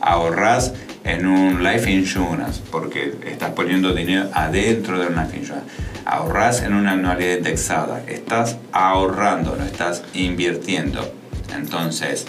ahorras 0.00 0.72
en 1.04 1.26
un 1.26 1.62
life 1.62 1.90
insurance, 1.90 2.60
porque 2.70 3.14
estás 3.26 3.50
poniendo 3.50 3.94
dinero 3.94 4.28
adentro 4.32 4.98
de 4.98 5.06
una 5.06 5.24
life 5.24 5.38
insurance. 5.38 5.66
Ahorras 6.04 6.62
en 6.62 6.74
una 6.74 6.92
anualidad 6.92 7.36
indexada, 7.38 8.02
estás 8.06 8.56
ahorrando, 8.72 9.56
no 9.56 9.64
estás 9.64 10.02
invirtiendo. 10.14 11.14
Entonces, 11.54 12.26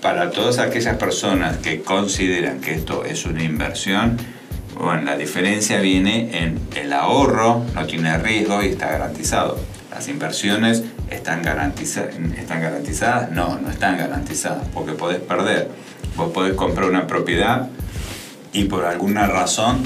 para 0.00 0.30
todas 0.30 0.58
aquellas 0.58 0.96
personas 0.96 1.56
que 1.58 1.82
consideran 1.82 2.60
que 2.60 2.74
esto 2.74 3.04
es 3.04 3.24
una 3.24 3.42
inversión, 3.42 4.16
bueno, 4.78 5.02
la 5.02 5.16
diferencia 5.16 5.80
viene 5.80 6.42
en 6.44 6.60
el 6.76 6.92
ahorro, 6.92 7.64
no 7.74 7.86
tiene 7.86 8.16
riesgo 8.18 8.62
y 8.62 8.68
está 8.68 8.88
garantizado. 8.88 9.58
Las 9.90 10.08
inversiones 10.08 10.84
están, 11.10 11.40
están 11.40 12.60
garantizadas, 12.60 13.30
no, 13.30 13.58
no 13.58 13.70
están 13.70 13.96
garantizadas, 13.96 14.68
porque 14.74 14.92
podés 14.92 15.20
perder 15.20 15.70
Vos 16.16 16.32
podés 16.32 16.54
comprar 16.54 16.88
una 16.88 17.06
propiedad 17.06 17.68
y 18.52 18.64
por 18.64 18.86
alguna 18.86 19.26
razón 19.26 19.82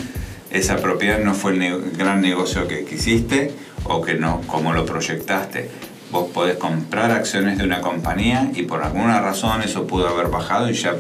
esa 0.51 0.77
propiedad 0.77 1.19
no 1.19 1.35
fue 1.35 1.53
el 1.53 1.93
gran 1.93 2.21
negocio 2.21 2.69
que 2.69 2.85
quisiste 2.85 3.53
o 3.85 4.01
que 4.01 4.15
no, 4.15 4.41
como 4.47 4.73
lo 4.73 4.87
proyectaste. 4.87 5.71
Vos 6.11 6.31
podés 6.33 6.57
comprar 6.57 7.11
acciones 7.11 7.59
de 7.59 7.65
una 7.65 7.81
compañía 7.81 8.51
y 8.55 8.63
por 8.63 8.83
alguna 8.83 9.21
razón 9.21 9.63
eso 9.63 9.87
pudo 9.87 10.09
haber 10.09 10.29
bajado 10.29 10.71
y 10.71 10.75
ya 10.75 10.95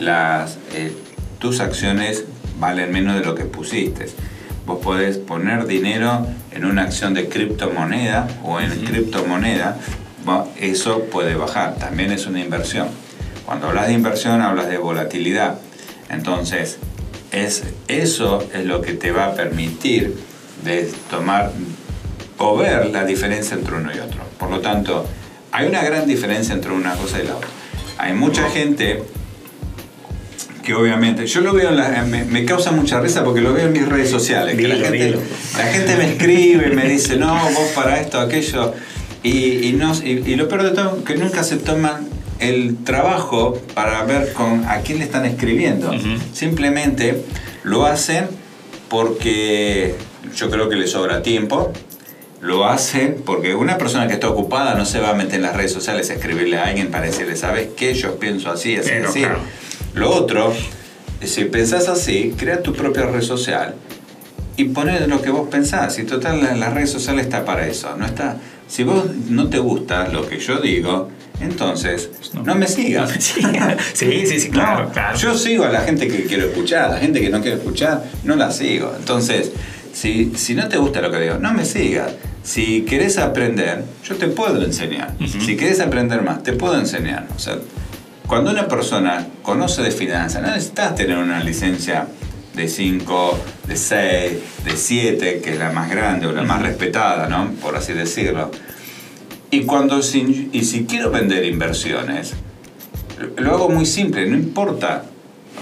las, 0.00 0.58
eh, 0.74 0.92
tus 1.38 1.60
acciones 1.60 2.24
valen 2.58 2.92
menos 2.92 3.14
de 3.14 3.24
lo 3.24 3.34
que 3.34 3.44
pusiste. 3.44 4.06
Vos 4.66 4.80
podés 4.82 5.18
poner 5.18 5.66
dinero 5.66 6.26
en 6.50 6.64
una 6.64 6.82
acción 6.82 7.14
de 7.14 7.28
criptomoneda 7.28 8.26
o 8.42 8.60
en 8.60 8.70
criptomoneda, 8.84 9.78
eso 10.58 11.04
puede 11.04 11.36
bajar, 11.36 11.76
también 11.76 12.10
es 12.10 12.26
una 12.26 12.40
inversión. 12.40 12.88
Cuando 13.46 13.68
hablas 13.68 13.86
de 13.86 13.94
inversión 13.94 14.42
hablas 14.42 14.68
de 14.68 14.76
volatilidad. 14.76 15.58
Entonces, 16.10 16.78
es, 17.32 17.62
eso 17.88 18.46
es 18.52 18.64
lo 18.64 18.82
que 18.82 18.92
te 18.92 19.12
va 19.12 19.26
a 19.26 19.34
permitir 19.34 20.16
de 20.64 20.90
tomar 21.10 21.52
o 22.38 22.56
ver 22.56 22.86
la 22.86 23.04
diferencia 23.04 23.56
entre 23.56 23.76
uno 23.76 23.90
y 23.94 23.98
otro. 23.98 24.20
Por 24.38 24.50
lo 24.50 24.60
tanto, 24.60 25.06
hay 25.52 25.68
una 25.68 25.82
gran 25.82 26.06
diferencia 26.06 26.54
entre 26.54 26.72
una 26.72 26.94
cosa 26.96 27.22
y 27.22 27.26
la 27.26 27.36
otra. 27.36 27.48
Hay 27.98 28.12
mucha 28.12 28.50
gente 28.50 29.02
que 30.62 30.74
obviamente, 30.74 31.26
yo 31.26 31.40
lo 31.42 31.52
veo, 31.52 31.70
me, 32.06 32.44
causa 32.44 32.72
mucha 32.72 33.00
risa 33.00 33.22
porque 33.22 33.40
lo 33.40 33.52
veo 33.52 33.66
en 33.68 33.72
mis 33.72 33.88
redes 33.88 34.10
sociales. 34.10 34.60
la, 34.60 34.74
gente, 34.74 35.16
la, 35.56 35.64
gente, 35.64 35.96
me 35.96 36.10
escribe, 36.10 36.70
me 36.74 36.88
dice, 36.88 37.16
no, 37.16 37.32
vos 37.32 37.70
para 37.74 38.00
esto, 38.00 38.18
aquello. 38.18 38.74
Y, 39.22 39.68
y, 39.68 39.72
no, 39.74 39.94
y, 40.02 40.34
lo 40.34 40.48
peor 40.48 40.64
de 40.64 40.70
todo, 40.70 41.04
que 41.04 41.14
nunca 41.14 41.44
se 41.44 41.56
toman 41.58 42.15
el 42.40 42.76
trabajo 42.84 43.60
para 43.74 44.02
ver 44.04 44.32
con 44.32 44.64
a 44.64 44.80
quién 44.80 44.98
le 44.98 45.04
están 45.04 45.26
escribiendo. 45.26 45.92
Simplemente 46.32 47.24
lo 47.64 47.86
hacen 47.86 48.28
porque 48.88 49.94
yo 50.36 50.50
creo 50.50 50.68
que 50.68 50.76
le 50.76 50.86
sobra 50.86 51.22
tiempo. 51.22 51.72
Lo 52.40 52.66
hacen 52.66 53.22
porque 53.24 53.54
una 53.54 53.78
persona 53.78 54.06
que 54.06 54.14
está 54.14 54.28
ocupada 54.28 54.74
no 54.74 54.84
se 54.84 55.00
va 55.00 55.10
a 55.10 55.14
meter 55.14 55.36
en 55.36 55.42
las 55.42 55.56
redes 55.56 55.72
sociales 55.72 56.10
a 56.10 56.14
escribirle 56.14 56.58
a 56.58 56.66
alguien 56.66 56.90
para 56.90 57.06
decirle, 57.06 57.34
¿sabes 57.34 57.70
qué? 57.76 57.94
Yo 57.94 58.18
pienso 58.18 58.50
así, 58.50 58.76
así, 58.76 58.90
así. 58.92 59.24
Lo 59.94 60.10
otro, 60.10 60.52
si 61.22 61.44
pensás 61.46 61.88
así, 61.88 62.34
crea 62.36 62.62
tu 62.62 62.72
propia 62.74 63.06
red 63.06 63.22
social 63.22 63.74
y 64.56 64.64
poné 64.64 65.06
lo 65.06 65.22
que 65.22 65.30
vos 65.30 65.48
pensás. 65.48 65.98
Y 65.98 66.04
total, 66.04 66.42
la, 66.42 66.54
la 66.54 66.70
red 66.70 66.86
social 66.86 67.18
está 67.18 67.44
para 67.44 67.66
eso. 67.66 67.96
No 67.96 68.04
está, 68.04 68.36
si 68.68 68.84
vos 68.84 69.06
no 69.28 69.48
te 69.48 69.58
gusta 69.58 70.08
lo 70.08 70.28
que 70.28 70.38
yo 70.38 70.60
digo, 70.60 71.08
entonces, 71.40 72.10
no, 72.44 72.54
me 72.54 72.66
sigas. 72.66 73.10
sí, 73.92 74.26
sí, 74.26 74.40
sí, 74.40 74.50
claro, 74.50 74.90
claro. 74.90 75.16
Yo 75.18 75.36
sigo 75.36 75.64
a 75.64 75.68
la 75.68 75.80
gente 75.80 76.08
que 76.08 76.24
quiero 76.24 76.46
escuchar, 76.46 76.86
a 76.86 76.88
la 76.94 76.98
gente 76.98 77.20
que 77.20 77.28
no 77.28 77.42
quiero 77.42 77.58
escuchar, 77.58 78.04
no 78.24 78.36
la 78.36 78.50
sigo. 78.50 78.94
Entonces, 78.98 79.52
si, 79.92 80.32
si 80.36 80.54
no 80.54 80.68
te 80.68 80.78
gusta 80.78 81.00
lo 81.00 81.10
que 81.10 81.20
digo, 81.20 81.38
no 81.38 81.52
me 81.52 81.64
sigas. 81.64 82.12
Si 82.42 82.82
querés 82.82 83.18
aprender, 83.18 83.84
yo 84.04 84.16
te 84.16 84.28
puedo 84.28 84.62
enseñar. 84.64 85.14
Si 85.26 85.56
querés 85.56 85.80
aprender 85.80 86.22
más, 86.22 86.42
te 86.42 86.52
puedo 86.52 86.78
enseñar. 86.78 87.26
O 87.34 87.38
sea, 87.38 87.58
cuando 88.26 88.50
una 88.50 88.68
persona 88.68 89.26
conoce 89.42 89.82
de 89.82 89.90
finanzas, 89.90 90.42
no 90.42 90.48
necesitas 90.48 90.94
tener 90.94 91.18
una 91.18 91.42
licencia 91.42 92.06
de 92.54 92.68
5, 92.68 93.38
de 93.66 93.76
6, 93.76 94.32
de 94.64 94.76
7, 94.76 95.40
que 95.42 95.52
es 95.52 95.58
la 95.58 95.72
más 95.72 95.90
grande 95.90 96.26
o 96.26 96.32
la 96.32 96.42
más 96.42 96.62
respetada, 96.62 97.28
¿no? 97.28 97.50
Por 97.60 97.76
así 97.76 97.92
decirlo 97.92 98.50
y, 99.56 99.64
cuando 99.64 100.02
si, 100.02 100.50
y 100.52 100.64
si 100.64 100.84
quiero 100.84 101.10
vender 101.10 101.44
inversiones, 101.44 102.34
lo 103.36 103.54
hago 103.54 103.68
muy 103.68 103.86
simple, 103.86 104.26
no 104.28 104.36
importa. 104.36 105.04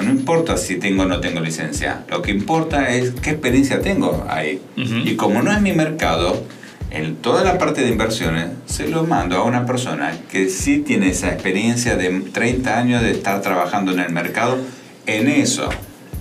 No 0.02 0.10
importa 0.10 0.56
si 0.56 0.76
tengo 0.76 1.04
o 1.04 1.06
no 1.06 1.20
tengo 1.20 1.38
licencia. 1.38 2.04
Lo 2.08 2.20
que 2.20 2.32
importa 2.32 2.90
es 2.90 3.12
qué 3.22 3.30
experiencia 3.30 3.80
tengo 3.80 4.26
ahí. 4.28 4.60
Y 4.76 5.14
como 5.14 5.40
no 5.42 5.52
es 5.52 5.60
mi 5.60 5.72
mercado, 5.72 6.42
en 6.90 7.16
toda 7.16 7.44
la 7.44 7.58
parte 7.58 7.82
de 7.82 7.90
inversiones 7.90 8.48
se 8.66 8.88
lo 8.88 9.04
mando 9.04 9.36
a 9.36 9.44
una 9.44 9.66
persona 9.66 10.16
que 10.30 10.48
sí 10.48 10.78
tiene 10.78 11.10
esa 11.10 11.32
experiencia 11.32 11.96
de 11.96 12.10
30 12.10 12.76
años 12.76 13.02
de 13.02 13.12
estar 13.12 13.40
trabajando 13.40 13.92
en 13.92 14.00
el 14.00 14.10
mercado 14.10 14.58
en 15.06 15.28
eso. 15.28 15.68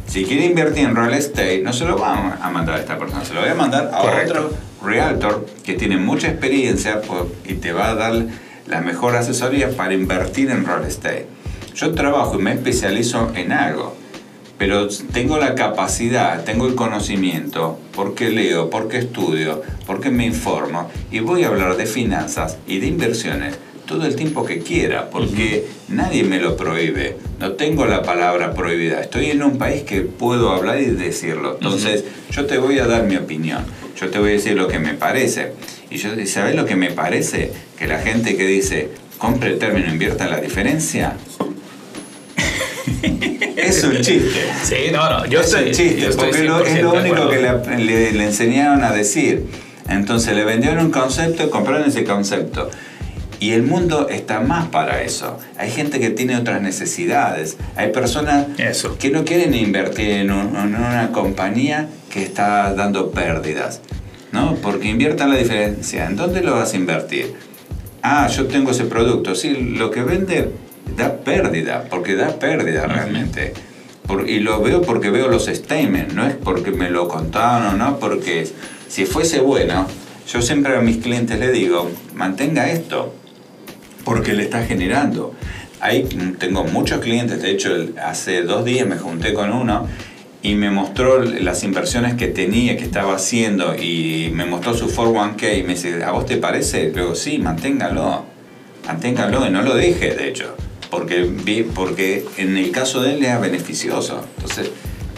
Si 0.07 0.25
quiere 0.25 0.45
invertir 0.45 0.85
en 0.85 0.95
real 0.95 1.13
estate, 1.13 1.61
no 1.63 1.73
se 1.73 1.85
lo 1.85 1.97
va 1.97 2.37
a 2.41 2.51
mandar 2.51 2.75
a 2.75 2.79
esta 2.79 2.99
persona, 2.99 3.25
se 3.25 3.33
lo 3.33 3.41
voy 3.41 3.49
a 3.49 3.55
mandar 3.55 3.89
a 3.91 4.01
otro 4.01 4.51
realtor 4.83 5.45
que 5.63 5.73
tiene 5.73 5.97
mucha 5.97 6.27
experiencia 6.29 7.01
y 7.45 7.53
te 7.55 7.71
va 7.71 7.89
a 7.89 7.95
dar 7.95 8.25
la 8.67 8.81
mejor 8.81 9.15
asesoría 9.15 9.71
para 9.75 9.93
invertir 9.93 10.49
en 10.49 10.65
real 10.65 10.85
estate. 10.85 11.27
Yo 11.75 11.93
trabajo 11.93 12.39
y 12.39 12.41
me 12.41 12.53
especializo 12.53 13.31
en 13.35 13.51
algo, 13.51 13.95
pero 14.57 14.87
tengo 15.11 15.37
la 15.37 15.55
capacidad, 15.55 16.43
tengo 16.43 16.67
el 16.67 16.75
conocimiento, 16.75 17.79
porque 17.95 18.29
leo, 18.29 18.69
porque 18.69 18.99
estudio, 18.99 19.61
porque 19.85 20.09
me 20.11 20.25
informo 20.25 20.89
y 21.11 21.19
voy 21.19 21.43
a 21.43 21.47
hablar 21.47 21.75
de 21.75 21.85
finanzas 21.85 22.57
y 22.67 22.79
de 22.79 22.87
inversiones 22.87 23.57
todo 23.85 24.05
el 24.05 24.15
tiempo 24.15 24.45
que 24.45 24.59
quiera, 24.59 25.09
porque 25.09 25.67
nadie 25.89 26.23
me 26.23 26.39
lo 26.39 26.55
prohíbe. 26.55 27.17
No 27.39 27.53
tengo 27.53 27.85
la 27.85 28.01
palabra 28.01 28.53
prohibida. 28.53 29.01
Estoy 29.01 29.31
en 29.31 29.43
un 29.43 29.57
país 29.57 29.83
que 29.83 30.01
puedo 30.01 30.51
hablar 30.51 30.79
y 30.79 30.85
decirlo. 30.85 31.55
Entonces, 31.55 32.05
yo 32.31 32.45
te 32.45 32.57
voy 32.57 32.79
a 32.79 32.87
dar 32.87 33.03
mi 33.03 33.17
opinión. 33.17 33.65
Yo 33.99 34.09
te 34.09 34.19
voy 34.19 34.29
a 34.29 34.33
decir 34.33 34.53
lo 34.53 34.67
que 34.67 34.79
me 34.79 34.93
parece. 34.93 35.51
Y 35.89 35.97
yo, 35.97 36.09
¿sabes 36.25 36.55
lo 36.55 36.65
que 36.65 36.75
me 36.75 36.91
parece? 36.91 37.51
Que 37.77 37.87
la 37.87 37.99
gente 37.99 38.35
que 38.35 38.45
dice, 38.45 38.89
compre 39.17 39.51
el 39.51 39.59
término, 39.59 39.89
invierta 39.91 40.27
la 40.27 40.39
diferencia, 40.39 41.15
es 43.55 43.83
un 43.83 43.97
chiste. 43.97 44.41
Sí, 44.63 44.91
no, 44.91 45.09
no, 45.09 45.25
yo 45.25 45.41
es 45.41 45.53
un 45.53 45.71
chiste, 45.71 46.09
porque 46.15 46.39
es 46.39 46.81
lo 46.81 46.93
único 46.93 47.29
que 47.29 47.39
le, 47.77 48.11
le, 48.11 48.23
enseñaron 48.23 48.83
a 48.83 48.91
decir. 48.91 49.45
Entonces 49.89 50.35
le 50.35 50.43
vendieron 50.43 50.85
un 50.85 50.91
concepto 50.91 51.43
y 51.43 51.49
compraron 51.49 51.87
ese 51.87 52.03
concepto. 52.03 52.69
Y 53.43 53.51
el 53.51 53.63
mundo 53.63 54.07
está 54.07 54.39
más 54.39 54.69
para 54.69 55.01
eso. 55.01 55.37
Hay 55.57 55.69
gente 55.69 55.99
que 55.99 56.11
tiene 56.11 56.37
otras 56.37 56.61
necesidades. 56.61 57.57
Hay 57.75 57.91
personas 57.91 58.47
que 58.97 59.09
no 59.09 59.25
quieren 59.25 59.53
invertir 59.53 60.11
en, 60.11 60.31
una 60.31 61.09
compañía 61.11 61.89
que 62.09 62.23
está 62.23 62.73
dando 62.73 63.11
pérdidas. 63.11 63.81
¿no? 64.31 64.55
Porque 64.61 64.87
inviertan 64.87 65.29
la 65.29 65.35
diferencia. 65.35 66.05
¿En 66.05 66.15
dónde 66.15 66.41
lo 66.41 66.53
vas 66.53 66.71
a 66.73 66.77
invertir? 66.77 67.33
Ah, 68.01 68.29
yo 68.29 68.47
tengo 68.47 68.71
ese 68.71 68.85
producto. 68.85 69.35
Sí, 69.35 69.49
lo 69.77 69.91
que 69.91 70.03
vende 70.03 70.49
da 70.95 71.17
pérdida, 71.17 71.87
porque 71.89 72.15
da 72.15 72.39
pérdida 72.39 72.87
realmente. 72.87 73.51
y 74.25 74.39
lo 74.39 74.61
veo 74.61 74.83
porque 74.83 75.09
veo 75.09 75.27
los 75.27 75.47
statements, 75.47 76.13
no 76.13 76.25
es 76.25 76.35
porque 76.35 76.71
me 76.71 76.89
lo 76.89 77.09
contaron 77.09 77.73
o 77.73 77.77
no, 77.77 77.99
porque 77.99 78.47
si 78.87 79.05
fuese 79.05 79.41
bueno, 79.41 79.85
yo 80.31 80.41
siempre 80.41 80.77
a 80.77 80.79
mis 80.79 80.99
clientes 80.99 81.37
le 81.37 81.51
digo, 81.51 81.91
mantenga 82.15 82.71
esto, 82.71 83.13
porque 84.03 84.33
le 84.33 84.43
está 84.43 84.65
generando. 84.65 85.33
Ahí 85.79 86.07
tengo 86.39 86.63
muchos 86.63 87.01
clientes, 87.01 87.41
de 87.41 87.51
hecho 87.51 87.71
hace 88.01 88.43
dos 88.43 88.63
días 88.63 88.87
me 88.87 88.97
junté 88.97 89.33
con 89.33 89.51
uno 89.51 89.87
y 90.41 90.55
me 90.55 90.69
mostró 90.69 91.23
las 91.23 91.63
inversiones 91.63 92.15
que 92.15 92.27
tenía, 92.27 92.77
que 92.77 92.83
estaba 92.83 93.15
haciendo 93.15 93.75
y 93.75 94.29
me 94.33 94.45
mostró 94.45 94.73
su 94.73 94.89
401k 94.89 95.59
y 95.59 95.63
me 95.63 95.69
dice, 95.69 96.03
¿a 96.03 96.11
vos 96.11 96.25
te 96.25 96.37
parece? 96.37 96.91
Luego, 96.93 97.15
sí, 97.15 97.37
manténgalo, 97.37 98.25
manténgalo 98.85 99.47
y 99.47 99.49
no 99.49 99.61
lo 99.61 99.73
deje, 99.75 100.13
de 100.13 100.27
hecho, 100.27 100.55
porque, 100.89 101.31
porque 101.73 102.25
en 102.37 102.57
el 102.57 102.71
caso 102.71 103.01
de 103.01 103.13
él 103.13 103.21
le 103.21 103.31
es 103.31 103.39
beneficioso. 103.39 104.25
Entonces, 104.35 104.69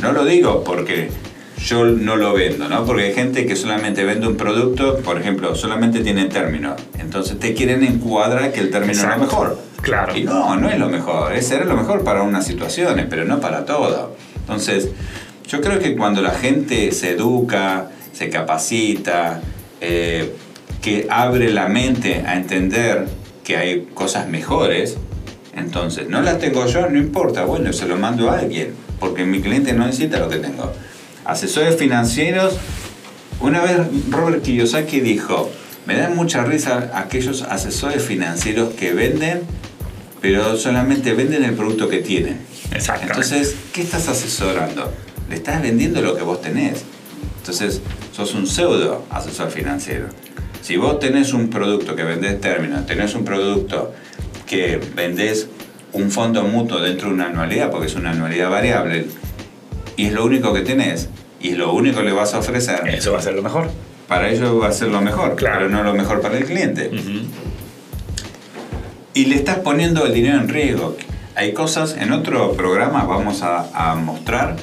no 0.01 0.12
lo 0.12 0.25
digo 0.25 0.63
porque 0.63 1.10
yo 1.58 1.86
no 1.86 2.16
lo 2.16 2.34
vendo, 2.34 2.68
¿no? 2.68 2.86
Porque 2.86 3.04
hay 3.04 3.14
gente 3.14 3.46
que 3.46 3.56
solamente 3.56 4.04
vende 4.04 4.28
un 4.28 4.36
producto, 4.36 4.98
por 5.00 5.20
ejemplo, 5.20 5.56
solamente 5.56 6.02
tiene 6.02 6.26
término. 6.26 6.76
Entonces 7.00 7.40
te 7.40 7.54
quieren 7.54 7.84
encuadrar 7.84 8.52
que 8.52 8.60
el 8.60 8.72
término 8.72 8.94
es 8.94 9.04
lo 9.04 9.18
mejor. 9.18 9.60
Claro. 9.82 10.16
Y 10.16 10.24
no, 10.24 10.56
no 10.56 10.70
es 10.70 10.78
lo 10.78 10.90
mejor. 10.90 11.34
Es 11.34 11.48
ser 11.48 11.66
lo 11.66 11.76
mejor 11.76 12.04
para 12.04 12.24
unas 12.24 12.46
situaciones, 12.46 13.06
pero 13.10 13.26
no 13.26 13.40
para 13.40 13.66
todo. 13.66 14.16
Entonces, 14.36 14.90
yo 15.48 15.62
creo 15.62 15.80
que 15.80 15.96
cuando 15.96 16.22
la 16.22 16.32
gente 16.32 16.92
se 16.92 17.12
educa, 17.12 17.90
se 18.12 18.30
capacita, 18.30 19.42
eh, 19.82 20.36
que 20.82 21.08
abre 21.10 21.52
la 21.52 21.68
mente 21.68 22.24
a 22.26 22.36
entender 22.36 23.08
que 23.44 23.58
hay 23.58 23.88
cosas 23.94 24.28
mejores, 24.28 24.98
entonces, 25.56 26.10
no 26.10 26.22
las 26.22 26.40
tengo 26.40 26.66
yo, 26.66 26.90
no 26.90 26.98
importa, 26.98 27.46
bueno, 27.46 27.72
se 27.72 27.88
lo 27.88 27.96
mando 27.96 28.30
a 28.30 28.40
alguien, 28.40 28.74
porque 29.00 29.24
mi 29.24 29.40
cliente 29.42 29.72
no 29.72 29.86
necesita 29.86 30.20
lo 30.20 30.28
que 30.28 30.38
tengo 30.38 30.74
asesores 31.25 31.75
financieros. 31.75 32.58
Una 33.39 33.62
vez 33.62 33.77
Robert 34.10 34.44
Kiyosaki 34.44 35.01
dijo, 35.01 35.51
me 35.86 35.98
dan 35.98 36.15
mucha 36.15 36.44
risa 36.46 36.91
aquellos 36.96 37.41
asesores 37.41 38.03
financieros 38.03 38.74
que 38.74 38.94
venden, 38.94 39.41
pero 40.22 40.58
solamente 40.58 41.13
venden 41.13 41.44
el 41.44 41.53
producto 41.53 41.89
que 41.89 42.00
tienen. 42.00 42.39
Exacto. 42.72 43.08
Entonces, 43.08 43.55
¿qué 43.74 43.82
estás 43.82 44.08
asesorando? 44.08 44.91
Le 45.29 45.36
estás 45.36 45.62
vendiendo 45.62 46.01
lo 46.01 46.15
que 46.15 46.24
vos 46.24 46.41
tenés. 46.41 46.84
Entonces, 47.39 47.82
sos 48.15 48.34
un 48.34 48.48
pseudo 48.48 49.05
asesor 49.12 49.51
financiero. 49.51 50.08
Si 50.62 50.77
vos 50.77 51.00
tenés 51.00 51.34
un 51.34 51.50
producto 51.50 51.96
que 51.96 52.03
vendés 52.03 52.41
términos, 52.41 52.88
tenés 52.88 53.13
un 53.13 53.24
producto 53.24 53.94
que 54.48 54.79
vendés 54.96 55.48
un 55.94 56.10
fondo 56.10 56.44
mutuo 56.44 56.82
dentro 56.82 57.10
de 57.10 57.13
una 57.13 57.27
anualidad, 57.27 57.70
porque 57.70 57.88
es 57.88 57.96
una 57.96 58.12
anualidad 58.12 58.50
variable, 58.50 59.05
y 59.96 60.08
es 60.08 60.13
lo 60.13 60.25
único 60.25 60.53
que 60.53 60.62
tenés 60.62 61.10
y 61.46 61.56
lo 61.56 61.74
único 61.74 62.00
que 62.00 62.06
le 62.06 62.12
vas 62.12 62.34
a 62.34 62.40
ofrecer. 62.40 62.88
Eso 62.88 63.12
va 63.12 63.20
a 63.20 63.22
ser 63.22 63.36
lo 63.36 63.44
mejor. 63.44 63.70
Para 64.08 64.30
ellos 64.30 64.60
va 64.62 64.68
a 64.68 64.72
ser 64.72 64.90
lo 64.90 65.02
mejor, 65.02 65.36
claro. 65.36 65.68
pero 65.68 65.70
no 65.70 65.84
lo 65.84 65.94
mejor 65.94 66.22
para 66.22 66.38
el 66.38 66.46
cliente. 66.46 66.90
Y 69.14 69.25
le 69.25 69.36
estás 69.36 69.60
poniendo 69.60 70.06
el 70.06 70.14
dinero 70.14 70.40
en 70.40 70.50
riesgo. 70.50 70.98
Hay 71.36 71.54
cosas, 71.54 71.96
en 72.00 72.12
otro 72.12 72.54
programa 72.54 73.04
vamos 73.04 73.42
a, 73.44 73.96
mostrar 73.96 74.56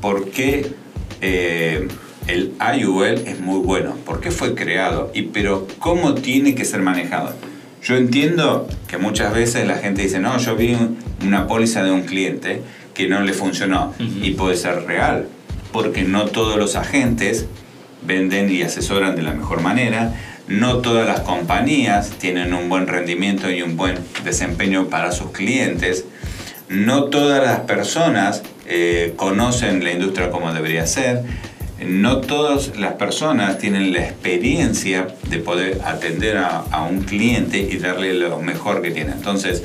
por 0.00 0.30
qué 0.30 0.72
eh, 1.20 1.88
el 2.26 2.52
IUL 2.78 3.26
es 3.26 3.40
muy 3.40 3.60
bueno, 3.60 3.96
por 4.06 4.20
qué 4.20 4.30
fue 4.30 4.54
creado, 4.54 5.10
y, 5.14 5.22
pero 5.22 5.66
cómo 5.78 6.14
tiene 6.14 6.54
que 6.54 6.64
ser 6.64 6.80
manejado. 6.80 7.34
Yo 7.82 7.96
entiendo 7.96 8.66
que 8.68 8.84
que 8.94 8.98
muchas 8.98 9.34
veces 9.34 9.66
la 9.66 9.78
gente 9.78 10.02
dice, 10.02 10.20
no, 10.20 10.38
yo 10.38 10.54
vi 10.54 10.76
una 11.26 11.48
póliza 11.48 11.82
de 11.82 11.90
un 11.90 12.02
cliente 12.02 12.62
que 12.94 13.08
no 13.08 13.20
le 13.22 13.32
funcionó 13.32 13.92
y 13.98 14.30
puede 14.30 14.56
ser 14.56 14.84
real, 14.84 15.26
porque 15.74 16.04
no 16.04 16.26
todos 16.26 16.56
los 16.56 16.76
agentes 16.76 17.46
venden 18.06 18.48
y 18.48 18.62
asesoran 18.62 19.16
de 19.16 19.22
la 19.22 19.32
mejor 19.32 19.60
manera, 19.60 20.14
no 20.46 20.76
todas 20.78 21.04
las 21.04 21.20
compañías 21.20 22.10
tienen 22.10 22.54
un 22.54 22.68
buen 22.68 22.86
rendimiento 22.86 23.50
y 23.50 23.60
un 23.60 23.76
buen 23.76 23.98
desempeño 24.22 24.86
para 24.86 25.10
sus 25.10 25.32
clientes, 25.32 26.04
no 26.68 27.06
todas 27.06 27.44
las 27.44 27.58
personas 27.60 28.44
eh, 28.66 29.14
conocen 29.16 29.82
la 29.82 29.90
industria 29.90 30.30
como 30.30 30.54
debería 30.54 30.86
ser, 30.86 31.24
no 31.84 32.18
todas 32.20 32.76
las 32.76 32.92
personas 32.92 33.58
tienen 33.58 33.92
la 33.92 34.04
experiencia 34.04 35.08
de 35.28 35.38
poder 35.38 35.80
atender 35.84 36.36
a, 36.36 36.86
un 36.88 37.00
cliente 37.00 37.58
y 37.58 37.78
darle 37.78 38.14
lo 38.14 38.38
mejor 38.38 38.80
que 38.80 38.92
tiene. 38.92 39.10
Entonces, 39.10 39.64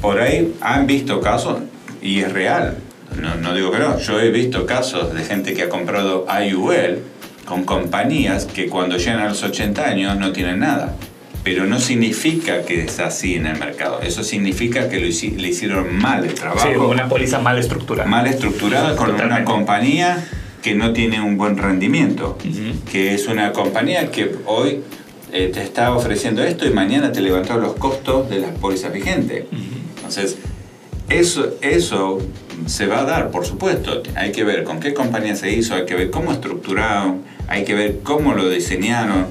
por 0.00 0.20
ahí 0.20 0.54
han 0.60 0.86
visto 0.86 1.20
casos, 1.20 1.62
y 2.00 2.20
es 2.20 2.32
real, 2.32 2.78
no, 3.16 3.34
no, 3.36 3.54
digo 3.54 3.70
que 3.70 3.78
no, 3.78 3.98
yo 3.98 4.20
he 4.20 4.30
visto 4.30 4.66
casos 4.66 5.12
de 5.14 5.24
gente 5.24 5.54
que 5.54 5.62
ha 5.62 5.68
comprado 5.68 6.26
IUL 6.28 6.98
con 7.44 7.64
compañías 7.64 8.44
que 8.46 8.68
cuando 8.68 8.96
llegan 8.96 9.20
a 9.20 9.28
los 9.28 9.42
80 9.42 9.84
años 9.84 10.16
no 10.18 10.32
tienen 10.32 10.60
nada. 10.60 10.96
Pero 11.42 11.66
no 11.66 11.80
significa 11.80 12.62
que 12.62 12.84
es 12.84 13.00
así 13.00 13.34
en 13.34 13.46
el 13.46 13.58
mercado. 13.58 14.00
Eso 14.02 14.22
significa 14.22 14.90
que 14.90 15.00
le 15.00 15.08
hicieron 15.08 15.96
mal 15.96 16.24
el 16.24 16.34
trabajo. 16.34 16.68
Sí, 16.68 16.76
una 16.76 17.08
póliza 17.08 17.38
mal 17.38 17.58
estructurada. 17.58 18.08
Mal 18.08 18.26
estructurada 18.26 18.94
con 18.94 19.14
una 19.14 19.42
compañía 19.44 20.22
que 20.62 20.74
no 20.74 20.92
tiene 20.92 21.20
un 21.20 21.38
buen 21.38 21.56
rendimiento. 21.56 22.36
Que 22.92 23.14
es 23.14 23.26
una 23.26 23.52
compañía 23.52 24.10
que 24.10 24.36
hoy 24.44 24.82
eh, 25.32 25.50
te 25.52 25.62
está 25.62 25.94
ofreciendo 25.94 26.44
esto 26.44 26.66
y 26.66 26.70
mañana 26.70 27.10
te 27.10 27.20
levantó 27.20 27.56
los 27.58 27.74
costos 27.74 28.28
de 28.28 28.40
las 28.40 28.50
pólizas 28.52 28.92
vigentes. 28.92 29.46
Entonces, 29.96 30.36
eso, 31.08 31.54
eso 31.62 32.18
se 32.66 32.86
va 32.86 33.00
a 33.00 33.04
dar, 33.04 33.30
por 33.30 33.46
supuesto. 33.46 34.02
Hay 34.14 34.32
que 34.32 34.44
ver 34.44 34.64
con 34.64 34.80
qué 34.80 34.94
compañía 34.94 35.36
se 35.36 35.50
hizo, 35.52 35.74
hay 35.74 35.86
que 35.86 35.94
ver 35.94 36.10
cómo 36.10 36.32
estructuraron, 36.32 37.22
hay 37.48 37.64
que 37.64 37.74
ver 37.74 37.98
cómo 38.02 38.34
lo 38.34 38.48
diseñaron. 38.48 39.26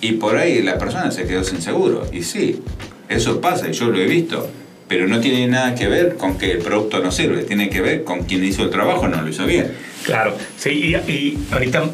Y 0.00 0.12
por 0.12 0.36
ahí 0.36 0.62
la 0.62 0.78
persona 0.78 1.10
se 1.10 1.26
quedó 1.26 1.44
sin 1.44 1.60
seguro. 1.62 2.06
Y 2.12 2.22
sí, 2.22 2.62
eso 3.08 3.40
pasa 3.40 3.68
y 3.68 3.72
yo 3.72 3.86
lo 3.86 3.98
he 3.98 4.06
visto. 4.06 4.48
Pero 4.88 5.06
no 5.06 5.20
tiene 5.20 5.46
nada 5.46 5.74
que 5.74 5.86
ver 5.86 6.16
con 6.16 6.36
que 6.36 6.50
el 6.50 6.58
producto 6.58 7.00
no 7.00 7.12
sirve, 7.12 7.44
tiene 7.44 7.70
que 7.70 7.80
ver 7.80 8.02
con 8.02 8.24
quien 8.24 8.44
hizo 8.44 8.64
el 8.64 8.70
trabajo 8.70 9.06
no 9.06 9.22
lo 9.22 9.28
hizo 9.28 9.46
bien. 9.46 9.72
Claro, 10.04 10.36
sí, 10.56 10.70
y, 10.70 10.94
y 11.10 11.38
ahorita 11.52 11.84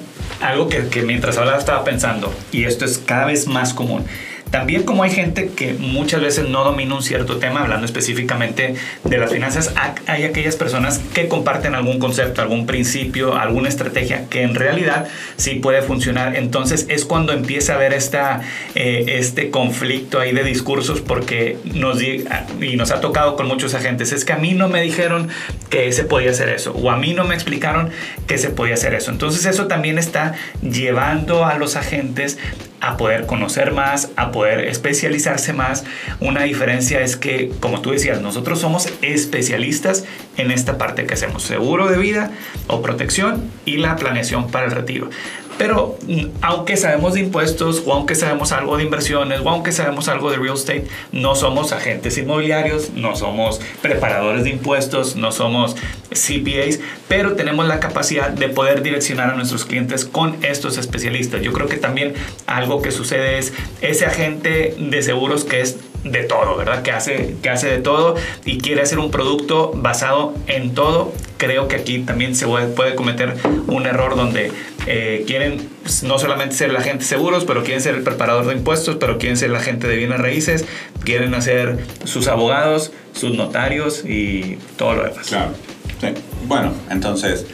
algo 0.41 0.69
que, 0.69 0.87
que 0.89 1.03
mientras 1.03 1.37
hablaba 1.37 1.59
estaba 1.59 1.85
pensando, 1.85 2.33
y 2.53 2.65
esto 2.65 2.85
es 2.87 2.97
cada 2.99 3.27
vez 3.27 3.47
más 3.49 3.75
común 3.75 4.07
también 4.51 4.85
como 4.85 5.03
hay 5.03 5.11
gente 5.11 5.51
que 5.55 5.75
muchas 5.75 6.21
veces 6.21 6.49
no 6.49 6.65
domina 6.65 6.95
un 6.95 7.03
cierto 7.03 7.39
tema, 7.39 7.63
hablando 7.63 7.85
específicamente 7.85 8.75
de 9.05 9.19
las 9.19 9.33
finanzas, 9.33 9.75
hay 10.07 10.25
aquellas 10.25 10.57
personas 10.57 11.01
que 11.15 11.29
comparten 11.29 11.75
algún 11.75 11.99
concepto, 11.99 12.43
algún 12.43 12.67
principio, 12.67 13.37
alguna 13.37 13.69
estrategia 13.69 14.27
que 14.31 14.43
en 14.43 14.55
realidad 14.55 15.09
sí 15.37 15.57
puede 15.57 15.83
funcionar. 15.83 16.37
Entonces 16.37 16.87
es 16.89 17.05
cuando 17.05 17.33
empieza 17.33 17.73
a 17.73 17.77
haber 17.77 17.93
esta, 17.93 18.41
eh, 18.75 19.05
este 19.19 19.51
conflicto 19.51 20.21
ahí 20.21 20.33
de 20.33 20.45
discursos 20.45 21.01
porque 21.01 21.59
nos, 21.65 22.01
y 22.03 22.77
nos 22.77 22.93
ha 22.93 23.01
tocado 23.01 23.37
con 23.37 23.49
muchos 23.49 23.75
agentes, 23.75 24.13
es 24.13 24.25
que 24.25 24.33
a 24.33 24.39
mí 24.39 24.55
no 24.55 24.69
me 24.69 24.81
dijeron 24.81 25.29
que 25.71 25.91
se 25.93 26.05
podía 26.05 26.31
hacer 26.31 26.51
eso 26.51 26.73
o 26.73 26.91
a 26.91 26.97
mí 26.97 27.15
no 27.15 27.25
me 27.25 27.35
explicaron 27.35 27.91
que 28.27 28.39
se 28.39 28.51
podía 28.51 28.75
hacer 28.75 28.95
eso. 28.95 29.11
Entonces 29.11 29.45
eso 29.45 29.67
también 29.67 29.99
está 29.99 30.35
llevando 30.63 31.45
a 31.45 31.59
los 31.59 31.77
agentes 31.77 32.39
a 32.87 32.97
poder 32.97 33.27
conocer 33.27 33.73
más, 33.73 34.11
a 34.15 34.31
poder 34.31 34.61
especializarse 34.61 35.53
más. 35.53 35.85
Una 36.21 36.45
diferencia 36.45 37.01
es 37.01 37.17
que, 37.17 37.51
como 37.59 37.81
tú 37.81 37.91
decías, 37.91 38.21
nosotros 38.21 38.61
somos 38.61 38.89
especialistas 39.03 40.05
en 40.37 40.53
esta 40.53 40.79
parte 40.79 41.05
que 41.05 41.15
hacemos, 41.15 41.43
seguro 41.43 41.89
de 41.89 41.99
vida 41.99 42.31
o 42.69 42.83
protección 42.83 43.51
y 43.65 43.79
la 43.79 43.97
planeación 43.97 44.53
para 44.53 44.67
el 44.67 44.71
retiro. 44.71 45.11
Pero 45.59 45.97
mm, 46.07 46.27
aunque 46.43 46.77
sabemos 46.77 47.15
de 47.15 47.21
impuestos 47.21 47.83
o 47.87 47.93
aunque 47.93 48.15
sabemos 48.15 48.53
algo 48.53 48.77
de 48.77 48.85
inversiones 48.85 49.41
o 49.41 49.51
aunque 49.51 49.73
sabemos 49.73 50.09
algo 50.09 50.31
de 50.31 50.37
real 50.37 50.55
estate, 50.55 50.87
no 51.13 51.35
somos 51.35 51.73
agentes 51.73 52.19
inmobiliarios, 52.19 52.91
no 52.91 53.17
somos 53.17 53.61
preparadores 53.83 54.45
de 54.45 54.51
impuestos, 54.51 55.17
no 55.17 55.33
somos 55.33 55.77
CPAs, 56.11 56.81
pero 57.09 57.35
tenemos 57.35 57.67
la 57.67 57.81
capacidad 57.81 58.31
de 58.31 58.49
poder 58.49 58.83
direccionar 58.83 59.31
a 59.31 59.35
nuestros 59.35 59.65
clientes 59.65 60.05
con 60.05 60.37
estos 60.45 60.79
especialistas. 60.79 61.43
Yo 61.43 61.53
creo 61.53 61.69
que 61.69 61.77
también 61.77 62.15
algo 62.47 62.83
que 62.83 62.91
sucede 62.91 63.39
es 63.39 63.53
ese 63.81 64.07
agente 64.07 64.75
de 64.79 65.03
seguros 65.03 65.45
que 65.45 65.61
es 65.61 65.79
de 66.11 66.25
todo, 66.25 66.57
¿verdad? 66.57 66.83
Que 66.83 66.93
hace, 66.93 67.37
que 67.43 67.51
hace 67.51 67.69
de 67.69 67.79
todo 67.79 68.15
y 68.45 68.59
quiere 68.59 68.83
hacer 68.83 68.99
un 68.99 69.11
producto 69.11 69.73
basado 69.75 70.35
en 70.47 70.75
todo. 70.75 71.13
Creo 71.37 71.69
que 71.69 71.77
aquí 71.77 71.99
también 72.01 72.35
se 72.35 72.47
puede, 72.47 72.95
cometer 72.95 73.37
un 73.67 73.87
error 73.87 74.17
donde 74.17 74.53
eh, 74.87 75.25
quieren 75.27 75.69
pues, 75.83 76.03
no 76.05 76.19
solamente 76.19 76.55
ser 76.55 76.71
el 76.71 76.77
agente 76.77 76.99
de 76.99 77.09
seguros, 77.09 77.45
pero 77.45 77.65
quieren 77.65 77.83
ser 77.83 77.95
el 77.95 78.03
preparador 78.03 78.47
de 78.47 78.55
impuestos, 78.55 78.97
pero 78.97 79.19
quieren 79.19 79.37
ser 79.37 79.51
el 79.51 79.57
agente 79.57 79.89
de 79.89 79.97
bienes 79.97 80.19
raíces, 80.19 80.65
quieren 81.05 81.35
hacer 81.35 81.79
sus 82.05 82.29
abogados, 82.29 82.93
sus 83.13 83.37
notarios 83.37 84.05
y 84.05 84.59
todo 84.77 84.95
lo 84.95 85.05
demás. 85.05 85.27
Claro. 85.27 85.53
Sí. 86.01 86.09
Bueno, 86.47 86.73
entonces, 86.91 87.47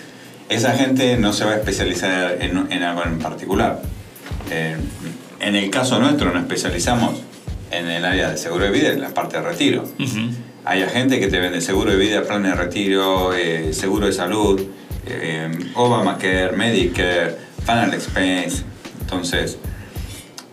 esa 0.48 0.72
gente 0.72 1.16
no 1.16 1.32
se 1.32 1.44
va 1.44 1.52
a 1.52 1.56
especializar 1.56 2.38
en, 2.40 2.82
algo 2.82 3.04
en 3.04 3.18
particular. 3.18 3.80
Eh, 4.50 4.76
en 5.40 5.56
el 5.56 5.70
caso 5.70 5.98
nuestro 5.98 6.32
nos 6.32 6.42
especializamos 6.42 7.22
en 7.70 7.88
el 7.88 8.04
área 8.04 8.30
de 8.30 8.36
seguro 8.36 8.64
de 8.64 8.70
vida, 8.70 8.92
en 8.92 9.00
la 9.00 9.08
parte 9.08 9.38
de 9.38 9.42
retiro. 9.42 9.84
Hay 10.64 10.86
gente 10.88 11.18
que 11.18 11.26
te 11.26 11.40
vende 11.40 11.60
seguro 11.60 11.90
de 11.90 11.96
vida, 11.96 12.22
plan 12.22 12.42
de 12.42 12.54
retiro, 12.54 13.34
eh, 13.34 13.72
seguro 13.72 14.06
de 14.06 14.12
salud, 14.12 14.60
eh, 15.06 15.50
Obamacare, 15.74 16.52
Medicare, 16.52 17.36
Final 17.64 17.94
Expense. 17.94 18.62
Entonces, 19.00 19.58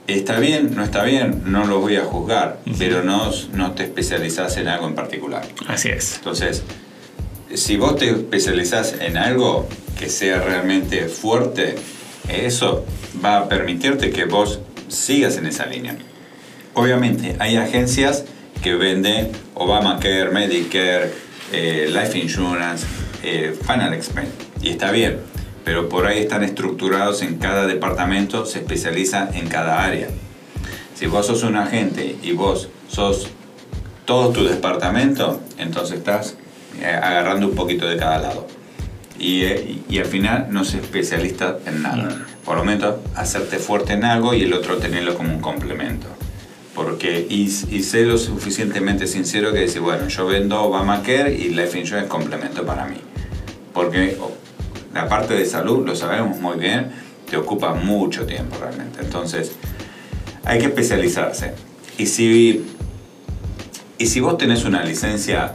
está 0.07 0.39
bien, 0.39 0.75
no 0.75 0.83
está 0.83 1.03
bien, 1.03 1.43
no 1.45 1.65
lo 1.65 1.79
voy 1.79 1.95
a 1.95 2.03
juzgar, 2.03 2.59
pero 2.77 3.03
no, 3.03 3.31
no 3.53 3.71
te 3.71 3.83
especializas 3.83 4.57
en 4.57 4.67
algo 4.67 4.87
en 4.87 4.95
particular. 4.95 5.43
Así 5.67 5.89
es. 5.89 6.15
Entonces, 6.15 6.63
si 7.53 7.77
vos 7.77 7.95
te 7.97 8.09
especializás 8.09 8.95
en 8.99 9.17
algo 9.17 9.67
que 9.97 10.09
sea 10.09 10.41
realmente 10.41 11.07
fuerte, 11.07 11.75
eso 12.27 12.85
va 13.23 13.37
a 13.37 13.49
permitirte 13.49 14.11
que 14.11 14.25
vos 14.25 14.59
sigas 14.87 15.37
en 15.37 15.45
esa 15.45 15.65
línea. 15.65 15.97
Obviamente, 16.73 17.35
hay 17.39 17.57
agencias 17.57 18.25
que 18.61 18.75
venden 18.75 19.31
Obamacare, 19.55 20.29
Medicare, 20.31 21.11
eh, 21.51 21.89
Life 21.89 22.17
Insurance, 22.17 22.85
eh, 23.23 23.55
Final 23.65 23.93
Expense, 23.93 24.31
y 24.61 24.69
está 24.69 24.91
bien, 24.91 25.19
pero 25.65 25.89
por 25.89 26.05
ahí 26.05 26.19
están 26.19 26.43
estructurados 26.43 27.21
en 27.21 27.37
cada 27.37 27.67
departamento, 27.67 28.45
se 28.45 28.59
especializa 28.59 29.29
en 29.33 29.47
cada 29.47 29.83
área. 29.83 30.07
Si 30.95 31.07
vos 31.07 31.27
sos 31.27 31.43
un 31.43 31.55
agente 31.55 32.17
y 32.21 32.31
vos 32.33 32.69
sos 32.89 33.29
todo 34.05 34.31
tu 34.31 34.43
departamento, 34.43 35.39
entonces 35.57 35.99
estás 35.99 36.35
eh, 36.81 36.87
agarrando 36.87 37.47
un 37.47 37.55
poquito 37.55 37.87
de 37.87 37.97
cada 37.97 38.19
lado. 38.19 38.47
Y, 39.17 39.43
y, 39.89 39.97
al 39.99 40.05
final 40.05 40.47
no 40.49 40.63
se 40.63 40.77
especialista 40.77 41.57
en 41.65 41.81
nada. 41.81 42.25
Por 42.45 42.55
lo 42.55 42.63
menos 42.63 42.95
hacerte 43.15 43.57
fuerte 43.57 43.91
en 43.91 44.05
algo 44.05 44.33
y 44.33 44.43
el 44.43 44.53
otro 44.53 44.77
tenerlo 44.77 45.13
como 45.15 45.33
un 45.33 45.41
complemento 45.41 46.07
porque 46.79 47.27
y, 47.29 47.49
sé 47.49 48.05
lo 48.05 48.17
suficientemente 48.17 49.05
sincero 49.05 49.51
que 49.51 49.59
decir, 49.59 49.81
bueno, 49.81 50.07
yo 50.07 50.25
vendo 50.25 50.61
Obamacare 50.61 51.35
y 51.35 51.49
Life 51.49 51.77
Insurance 51.77 52.05
es 52.05 52.09
complemento 52.09 52.65
para 52.65 52.85
mí. 52.85 52.95
Porque 53.79 54.17
la 54.93 55.07
parte 55.07 55.35
de 55.35 55.45
salud, 55.45 55.85
lo 55.85 55.95
sabemos 55.95 56.37
muy 56.41 56.59
bien, 56.59 56.91
te 57.29 57.37
ocupa 57.37 57.73
mucho 57.73 58.25
tiempo 58.25 58.57
realmente. 58.59 58.99
Entonces, 58.99 59.53
hay 60.43 60.59
que 60.59 60.65
especializarse. 60.65 61.53
Y 61.97 62.05
si, 62.07 62.65
y 63.97 64.05
si 64.07 64.19
vos 64.19 64.37
tenés 64.37 64.65
una 64.65 64.83
licencia 64.83 65.53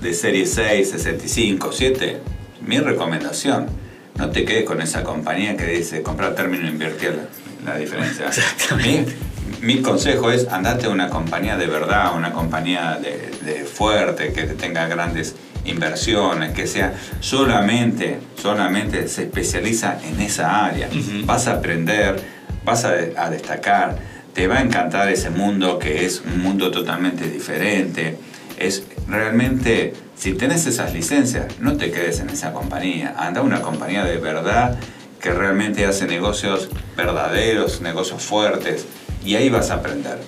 de 0.00 0.14
serie 0.14 0.46
6, 0.46 0.88
65, 0.88 1.72
7, 1.72 2.20
mi 2.64 2.78
recomendación, 2.78 3.66
no 4.14 4.30
te 4.30 4.44
quedes 4.44 4.64
con 4.64 4.80
esa 4.80 5.02
compañía 5.02 5.56
que 5.56 5.66
dice 5.66 6.02
comprar 6.02 6.36
término 6.36 6.68
e 6.68 6.70
invertir 6.70 7.18
la, 7.64 7.72
la 7.72 7.78
diferencia. 7.80 8.28
Exactamente 8.28 9.16
mi 9.62 9.82
consejo 9.82 10.30
es 10.30 10.48
andate 10.48 10.86
a 10.86 10.90
una 10.90 11.10
compañía 11.10 11.56
de 11.56 11.66
verdad, 11.66 12.16
una 12.16 12.32
compañía 12.32 12.98
de, 13.00 13.64
fuerte, 13.64 14.32
que 14.32 14.44
tenga 14.44 14.86
grandes 14.86 15.34
inversiones, 15.64 16.52
que 16.52 16.66
sea 16.66 16.94
solamente, 17.20 18.18
solamente 18.40 19.08
se 19.08 19.24
especializa 19.24 19.98
en 20.02 20.20
esa 20.20 20.66
área. 20.66 20.88
Vas 21.24 21.46
a 21.48 21.54
aprender, 21.54 22.20
vas 22.64 22.84
a, 22.84 22.94
a, 23.16 23.30
destacar, 23.30 23.96
te 24.32 24.46
va 24.46 24.58
a 24.58 24.62
encantar 24.62 25.08
ese 25.08 25.30
mundo 25.30 25.78
que 25.78 26.04
es 26.04 26.22
un 26.24 26.42
mundo 26.42 26.70
totalmente 26.70 27.28
diferente. 27.28 28.16
Es 28.58 28.84
realmente, 29.08 29.94
si 30.16 30.34
tenés 30.34 30.66
esas 30.66 30.92
licencias, 30.92 31.46
no 31.60 31.76
te 31.76 31.90
quedes 31.90 32.20
en 32.20 32.30
esa 32.30 32.52
compañía, 32.52 33.14
anda 33.18 33.40
a 33.40 33.44
una 33.44 33.60
compañía 33.60 34.04
de 34.04 34.18
verdad 34.18 34.78
que 35.20 35.32
realmente 35.32 35.84
hace 35.84 36.06
negocios 36.06 36.68
verdaderos, 36.96 37.80
negocios 37.80 38.22
fuertes, 38.22 38.86
y 39.24 39.34
ahí 39.34 39.50
vas 39.50 39.70
a 39.70 39.74
aprender. 39.74 40.18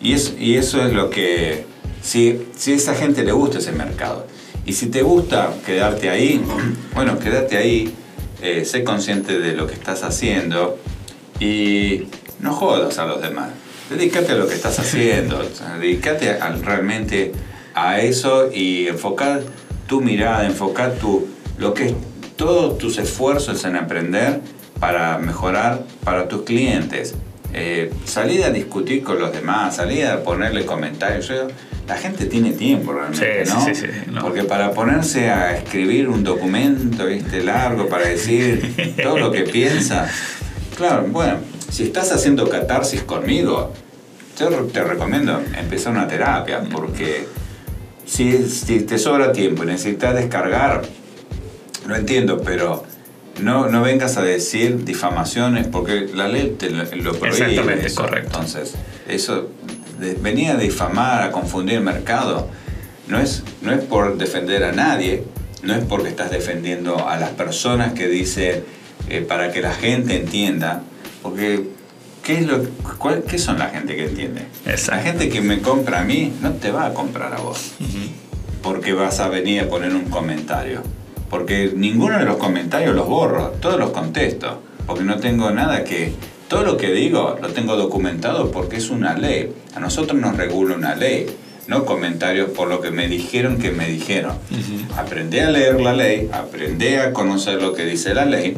Y, 0.00 0.14
es, 0.14 0.34
y 0.38 0.56
eso 0.56 0.84
es 0.84 0.92
lo 0.92 1.10
que, 1.10 1.66
si, 2.02 2.46
si 2.56 2.72
a 2.72 2.76
esa 2.76 2.94
gente 2.94 3.22
le 3.22 3.32
gusta 3.32 3.58
ese 3.58 3.72
mercado. 3.72 4.26
Y 4.64 4.72
si 4.74 4.86
te 4.86 5.02
gusta 5.02 5.52
quedarte 5.64 6.10
ahí, 6.10 6.44
bueno, 6.94 7.18
quédate 7.18 7.56
ahí, 7.56 7.94
eh, 8.40 8.64
sé 8.64 8.84
consciente 8.84 9.38
de 9.38 9.54
lo 9.54 9.66
que 9.66 9.74
estás 9.74 10.02
haciendo 10.02 10.78
y 11.40 12.04
no 12.40 12.52
jodas 12.52 12.98
a 12.98 13.06
los 13.06 13.20
demás. 13.20 13.50
Dedícate 13.90 14.32
a 14.32 14.34
lo 14.36 14.46
que 14.46 14.54
estás 14.54 14.78
haciendo, 14.78 15.42
dedícate 15.80 16.38
realmente 16.62 17.32
a 17.74 18.00
eso 18.00 18.50
y 18.52 18.88
enfocar 18.88 19.42
tu 19.86 20.00
mirada, 20.00 20.46
enfocar 20.46 20.94
tu, 20.94 21.28
lo 21.58 21.74
que 21.74 21.94
todos 22.36 22.78
tus 22.78 22.98
esfuerzos 22.98 23.64
en 23.64 23.76
aprender 23.76 24.40
para 24.80 25.18
mejorar 25.18 25.84
para 26.04 26.28
tus 26.28 26.42
clientes. 26.42 27.14
Eh, 27.54 27.92
salir 28.04 28.44
a 28.44 28.50
discutir 28.50 29.02
con 29.02 29.18
los 29.18 29.32
demás, 29.32 29.76
salir 29.76 30.06
a 30.06 30.22
ponerle 30.22 30.64
comentarios. 30.64 31.30
La 31.92 31.98
gente 31.98 32.24
tiene 32.24 32.52
tiempo 32.52 32.94
realmente, 32.94 33.44
¿no? 33.44 33.66
Sí, 33.66 33.74
sí, 33.74 33.86
¿no? 34.10 34.22
Porque 34.22 34.44
para 34.44 34.72
ponerse 34.72 35.28
a 35.28 35.54
escribir 35.58 36.08
un 36.08 36.24
documento, 36.24 37.04
¿viste? 37.04 37.44
Largo 37.44 37.86
para 37.86 38.08
decir 38.08 38.94
todo 39.02 39.18
lo 39.18 39.30
que 39.30 39.42
piensa. 39.42 40.08
Claro, 40.74 41.04
bueno, 41.10 41.40
si 41.70 41.82
estás 41.82 42.10
haciendo 42.10 42.48
catarsis 42.48 43.02
conmigo, 43.02 43.74
yo 44.38 44.48
te 44.48 44.82
recomiendo 44.82 45.42
empezar 45.58 45.92
una 45.92 46.08
terapia, 46.08 46.62
porque 46.72 47.28
si, 48.06 48.48
si 48.48 48.80
te 48.80 48.96
sobra 48.96 49.30
tiempo 49.32 49.64
y 49.64 49.66
necesitas 49.66 50.14
descargar, 50.14 50.80
lo 51.86 51.94
entiendo, 51.94 52.40
pero 52.40 52.84
no, 53.42 53.68
no 53.68 53.82
vengas 53.82 54.16
a 54.16 54.22
decir 54.22 54.82
difamaciones 54.86 55.66
porque 55.66 56.08
la 56.14 56.26
ley 56.26 56.56
te 56.58 56.70
lo, 56.70 57.12
prohíbe. 57.12 57.28
Exactamente, 57.28 57.92
correcto. 57.92 58.30
Entonces, 58.32 58.76
eso, 59.06 59.50
de, 60.02 60.14
venir 60.14 60.50
a 60.50 60.56
difamar, 60.56 61.22
a 61.22 61.32
confundir 61.32 61.76
el 61.76 61.84
mercado, 61.84 62.48
no 63.08 63.18
es, 63.18 63.42
no 63.62 63.72
es 63.72 63.82
por 63.84 64.18
defender 64.18 64.64
a 64.64 64.72
nadie, 64.72 65.24
no 65.62 65.74
es 65.74 65.84
porque 65.84 66.08
estás 66.08 66.30
defendiendo 66.30 67.08
a 67.08 67.16
las 67.16 67.30
personas 67.30 67.94
que 67.94 68.08
dicen 68.08 68.64
eh, 69.08 69.20
para 69.22 69.50
que 69.52 69.62
la 69.62 69.72
gente 69.72 70.16
entienda, 70.16 70.82
porque 71.22 71.68
¿qué, 72.22 72.38
es 72.38 72.46
lo, 72.46 72.62
cuál, 72.98 73.22
¿qué 73.22 73.38
son 73.38 73.58
la 73.58 73.68
gente 73.68 73.96
que 73.96 74.04
entiende? 74.04 74.46
La 74.64 74.98
gente 74.98 75.28
que 75.30 75.40
me 75.40 75.62
compra 75.62 76.00
a 76.00 76.04
mí 76.04 76.34
no 76.42 76.52
te 76.52 76.70
va 76.70 76.86
a 76.86 76.92
comprar 76.92 77.32
a 77.32 77.38
vos, 77.38 77.72
porque 78.62 78.92
vas 78.92 79.20
a 79.20 79.28
venir 79.28 79.62
a 79.62 79.68
poner 79.68 79.94
un 79.94 80.04
comentario 80.04 80.82
porque 81.32 81.72
ninguno 81.74 82.18
de 82.18 82.26
los 82.26 82.36
comentarios 82.36 82.94
los 82.94 83.08
borro, 83.08 83.54
todos 83.58 83.78
los 83.78 83.90
contesto, 83.90 84.60
porque 84.86 85.02
no 85.02 85.16
tengo 85.18 85.50
nada 85.50 85.82
que... 85.82 86.12
Todo 86.52 86.64
lo 86.64 86.76
que 86.76 86.92
digo 86.92 87.38
lo 87.40 87.48
tengo 87.48 87.76
documentado 87.76 88.50
porque 88.50 88.76
es 88.76 88.90
una 88.90 89.16
ley. 89.16 89.50
A 89.74 89.80
nosotros 89.80 90.20
nos 90.20 90.36
regula 90.36 90.74
una 90.74 90.94
ley, 90.94 91.24
no 91.66 91.86
comentarios 91.86 92.50
por 92.50 92.68
lo 92.68 92.82
que 92.82 92.90
me 92.90 93.08
dijeron 93.08 93.56
que 93.56 93.70
me 93.70 93.88
dijeron. 93.88 94.36
Aprende 94.98 95.40
a 95.40 95.50
leer 95.50 95.80
la 95.80 95.94
ley, 95.94 96.28
aprende 96.30 96.98
a 96.98 97.14
conocer 97.14 97.62
lo 97.62 97.72
que 97.72 97.86
dice 97.86 98.12
la 98.12 98.26
ley 98.26 98.54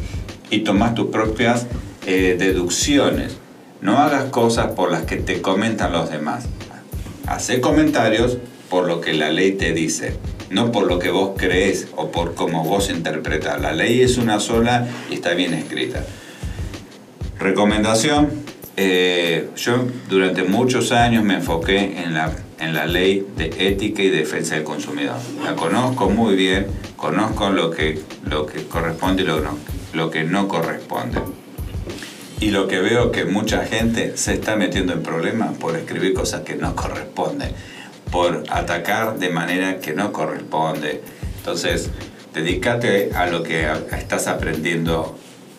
y 0.51 0.65
tomas 0.65 0.97
tus 0.97 1.07
propias 1.07 1.69
eh, 2.05 2.35
deducciones. 2.37 3.37
No 3.81 3.99
hagas 3.99 4.25
cosas 4.25 4.73
por 4.73 4.91
las 4.91 5.05
que 5.05 5.19
te 5.19 5.41
comentan 5.41 5.93
los 5.93 6.11
demás. 6.11 6.47
Hace 7.29 7.61
comentarios 7.61 8.39
por 8.71 8.89
lo 8.89 9.01
que 9.01 9.13
la 9.13 9.31
ley 9.31 9.53
te 9.53 9.73
dice 9.73 10.19
no 10.51 10.73
por 10.73 10.87
lo 10.87 10.99
que 10.99 11.11
vos 11.11 11.33
crees 11.37 11.89
o 11.97 12.11
por 12.11 12.35
cómo 12.35 12.65
vos 12.65 12.91
interpretas. 12.91 13.61
La 13.61 13.73
ley 13.73 14.03
es 14.03 14.19
una 14.19 14.41
sola 14.41 14.87
y 15.11 15.15
está 15.15 15.35
bien 15.35 15.55
escrita. 15.55 16.05
Recomendación, 17.39 18.31
eh, 18.77 19.51
yo 19.57 19.87
durante 20.09 20.45
muchos 20.45 20.93
años 20.93 21.25
me 21.25 21.35
enfoqué 21.35 22.03
en 22.03 22.15
la, 22.15 22.33
en 22.59 22.75
la 22.75 22.87
ley 22.87 23.27
de 23.37 23.55
ética 23.59 24.03
y 24.03 24.11
defensa 24.11 24.55
del 24.55 24.65
consumidor. 24.65 25.17
La 25.43 25.55
conozco 25.55 26.09
muy 26.11 26.37
bien, 26.37 26.67
conozco 26.97 27.51
lo 27.51 27.71
que, 27.71 28.01
lo 28.25 28.47
que 28.47 28.65
corresponde 28.65 29.23
y 29.23 29.27
lo, 29.27 29.41
no, 29.41 29.59
lo 29.93 30.11
que 30.11 30.25
no 30.25 30.49
corresponde. 30.49 31.21
Y 32.41 32.51
lo 32.51 32.69
que 32.69 32.81
veo 32.81 33.11
que 33.11 33.25
mucha 33.25 33.65
gente 33.65 34.17
se 34.17 34.35
está 34.35 34.57
metiendo 34.57 34.93
en 34.93 35.03
problemas 35.03 35.57
por 35.57 35.77
escribir 35.77 36.15
cosas 36.15 36.43
que 36.43 36.57
no 36.57 36.75
corresponden 36.75 37.53
por 38.15 38.45
atacar 38.49 39.19
de 39.19 39.29
manera 39.29 39.81
que 39.81 39.93
no 39.93 40.13
corresponde. 40.13 41.03
Entonces, 41.39 41.91
dedícate 42.33 43.11
a 43.13 43.27
lo 43.27 43.43
que 43.43 43.67
estás 43.91 44.29
aprendiendo 44.29 45.19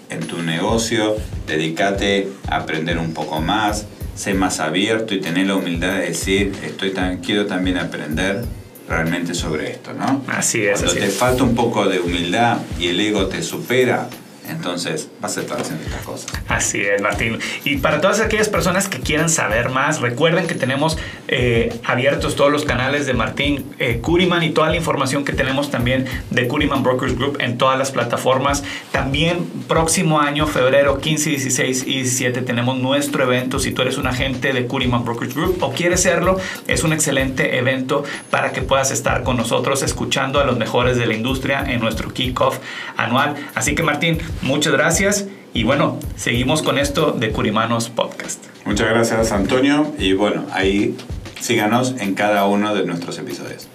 en 0.10 0.22
tu 0.22 0.42
negocio, 0.42 1.16
dedícate 1.48 2.30
a 2.48 2.58
aprender 2.58 2.98
un 2.98 3.14
poco 3.14 3.42
más, 3.42 3.86
sé 4.16 4.34
más 4.34 4.60
abierto 4.60 5.14
y 5.14 5.22
tener 5.22 5.48
la 5.48 5.56
humildad 5.56 5.94
de 5.96 6.08
decir, 6.08 6.54
estoy 6.64 6.92
tan, 6.92 7.18
quiero 7.18 7.46
también 7.46 7.78
aprender 7.78 8.44
realmente 8.88 9.34
sobre 9.34 9.72
esto, 9.72 9.94
¿no? 9.94 10.24
Así 10.28 10.66
es. 10.66 10.80
Cuando 10.82 11.00
te 11.00 11.10
falta 11.10 11.44
un 11.44 11.56
poco 11.56 11.88
de 11.88 12.00
humildad 12.00 12.60
y 12.80 12.88
el 12.88 13.00
ego 13.00 13.28
te 13.28 13.42
supera, 13.42 14.08
entonces 14.50 15.10
vas 15.22 15.38
a 15.38 15.42
estar 15.42 15.60
haciendo 15.60 15.84
estas 15.84 16.02
cosas. 16.02 16.32
Así 16.48 16.82
es, 16.82 17.02
Martín. 17.02 17.40
Y 17.64 17.78
para 17.78 18.02
todas 18.02 18.20
aquellas 18.20 18.50
personas 18.50 18.88
que 18.88 19.00
quieran 19.00 19.30
saber 19.30 19.70
más, 19.70 20.02
recuerden 20.02 20.48
que 20.48 20.56
tenemos 20.56 20.98
eh, 21.28 21.80
abiertos 21.84 22.36
todos 22.36 22.52
los 22.52 22.66
canales 22.66 23.06
de 23.06 23.14
Martín 23.14 23.66
eh, 23.80 24.00
Curiman 24.02 24.44
y 24.44 24.52
toda 24.52 24.70
la 24.70 24.76
información 24.76 25.26
que 25.26 25.34
tenemos 25.34 25.72
también 25.72 26.06
de 26.30 26.48
Curiman 26.48 26.84
Brokers 26.84 27.16
Group 27.16 27.38
en 27.40 27.58
todas 27.58 27.78
las 27.78 27.92
plataformas. 27.92 28.64
También 28.92 29.46
próximo 29.68 30.20
año, 30.20 30.48
febrero 30.48 31.00
15, 31.00 31.30
16 31.32 31.84
y 31.88 31.94
17, 31.96 32.42
tenemos 32.42 32.78
nuestro 32.78 33.24
evento. 33.24 33.60
Si 33.60 33.72
tú 33.72 33.82
eres 33.82 33.98
un 33.98 34.08
agente 34.08 34.54
de 34.54 34.68
Curiman 34.68 35.04
Brokers 35.04 35.36
Group 35.36 35.58
o 35.62 35.72
quieres 35.72 36.02
serlo, 36.02 36.40
es 36.68 36.84
un 36.84 36.94
excelente 36.94 37.58
evento 37.58 38.04
para 38.30 38.52
que 38.52 38.62
puedas 38.62 38.92
estar 38.92 39.24
con 39.24 39.38
nosotros 39.38 39.82
escuchando 39.82 40.40
a 40.40 40.44
los 40.44 40.58
mejores 40.58 40.98
de 40.98 41.06
la 41.06 41.14
industria 41.14 41.64
en 41.68 41.80
nuestro 41.80 42.14
kickoff 42.14 42.60
anual. 42.98 43.36
Así 43.56 43.76
que 43.76 43.84
Martín, 43.84 44.20
Muchas 44.42 44.74
gracias 44.74 45.28
y 45.54 45.64
bueno, 45.64 46.00
seguimos 46.16 46.62
con 46.62 46.78
esto 46.78 47.12
de 47.12 47.32
Curimanos 47.32 47.90
Podcast. 47.90 48.44
Muchas 48.66 48.90
gracias 48.90 49.32
Antonio 49.32 49.94
y 49.98 50.14
bueno, 50.14 50.46
ahí 50.52 50.96
síganos 51.40 51.96
en 52.00 52.14
cada 52.16 52.46
uno 52.46 52.74
de 52.76 52.86
nuestros 52.86 53.18
episodios. 53.20 53.68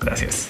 Gracias. 0.00 0.48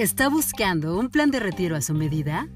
¿Está 0.00 0.30
buscando 0.30 0.98
un 0.98 1.10
plan 1.10 1.30
de 1.30 1.40
retiro 1.40 1.76
a 1.76 1.82
su 1.82 1.92
medida? 1.92 2.48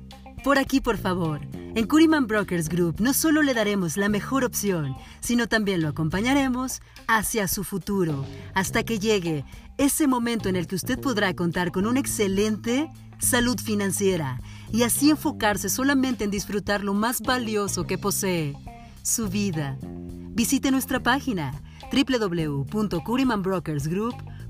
Por 0.43 0.59
aquí, 0.59 0.81
por 0.81 0.97
favor. 0.97 1.43
En 1.77 1.89
Curiman 1.89 2.29
Brokers 2.29 2.69
Group 2.69 3.01
no 3.01 3.13
solo 3.13 3.43
le 3.43 3.53
daremos 3.53 3.97
la 3.97 4.09
mejor 4.09 4.45
opción, 4.45 4.95
sino 5.19 5.49
también 5.49 5.83
lo 5.83 5.89
acompañaremos 5.89 6.81
hacia 7.09 7.49
su 7.49 7.65
futuro, 7.65 8.25
hasta 8.55 8.85
que 8.85 9.01
llegue 9.01 9.45
ese 9.77 10.07
momento 10.07 10.49
en 10.49 10.55
el 10.55 10.69
que 10.69 10.77
usted 10.77 11.01
podrá 11.01 11.35
contar 11.35 11.73
con 11.73 11.87
una 11.87 11.99
excelente 11.99 12.93
salud 13.19 13.59
financiera 13.59 14.41
y 14.73 14.85
así 14.85 15.11
enfocarse 15.11 15.69
solamente 15.69 16.23
en 16.23 16.31
disfrutar 16.31 16.85
lo 16.85 16.95
más 16.95 17.21
valioso 17.21 17.89
que 17.89 17.99
posee, 17.99 18.55
su 19.03 19.29
vida. 19.29 19.77
Visite 19.83 20.71
nuestra 20.71 21.01
página 21.01 21.61
www.curimanbrokersgroup.com 21.93 24.34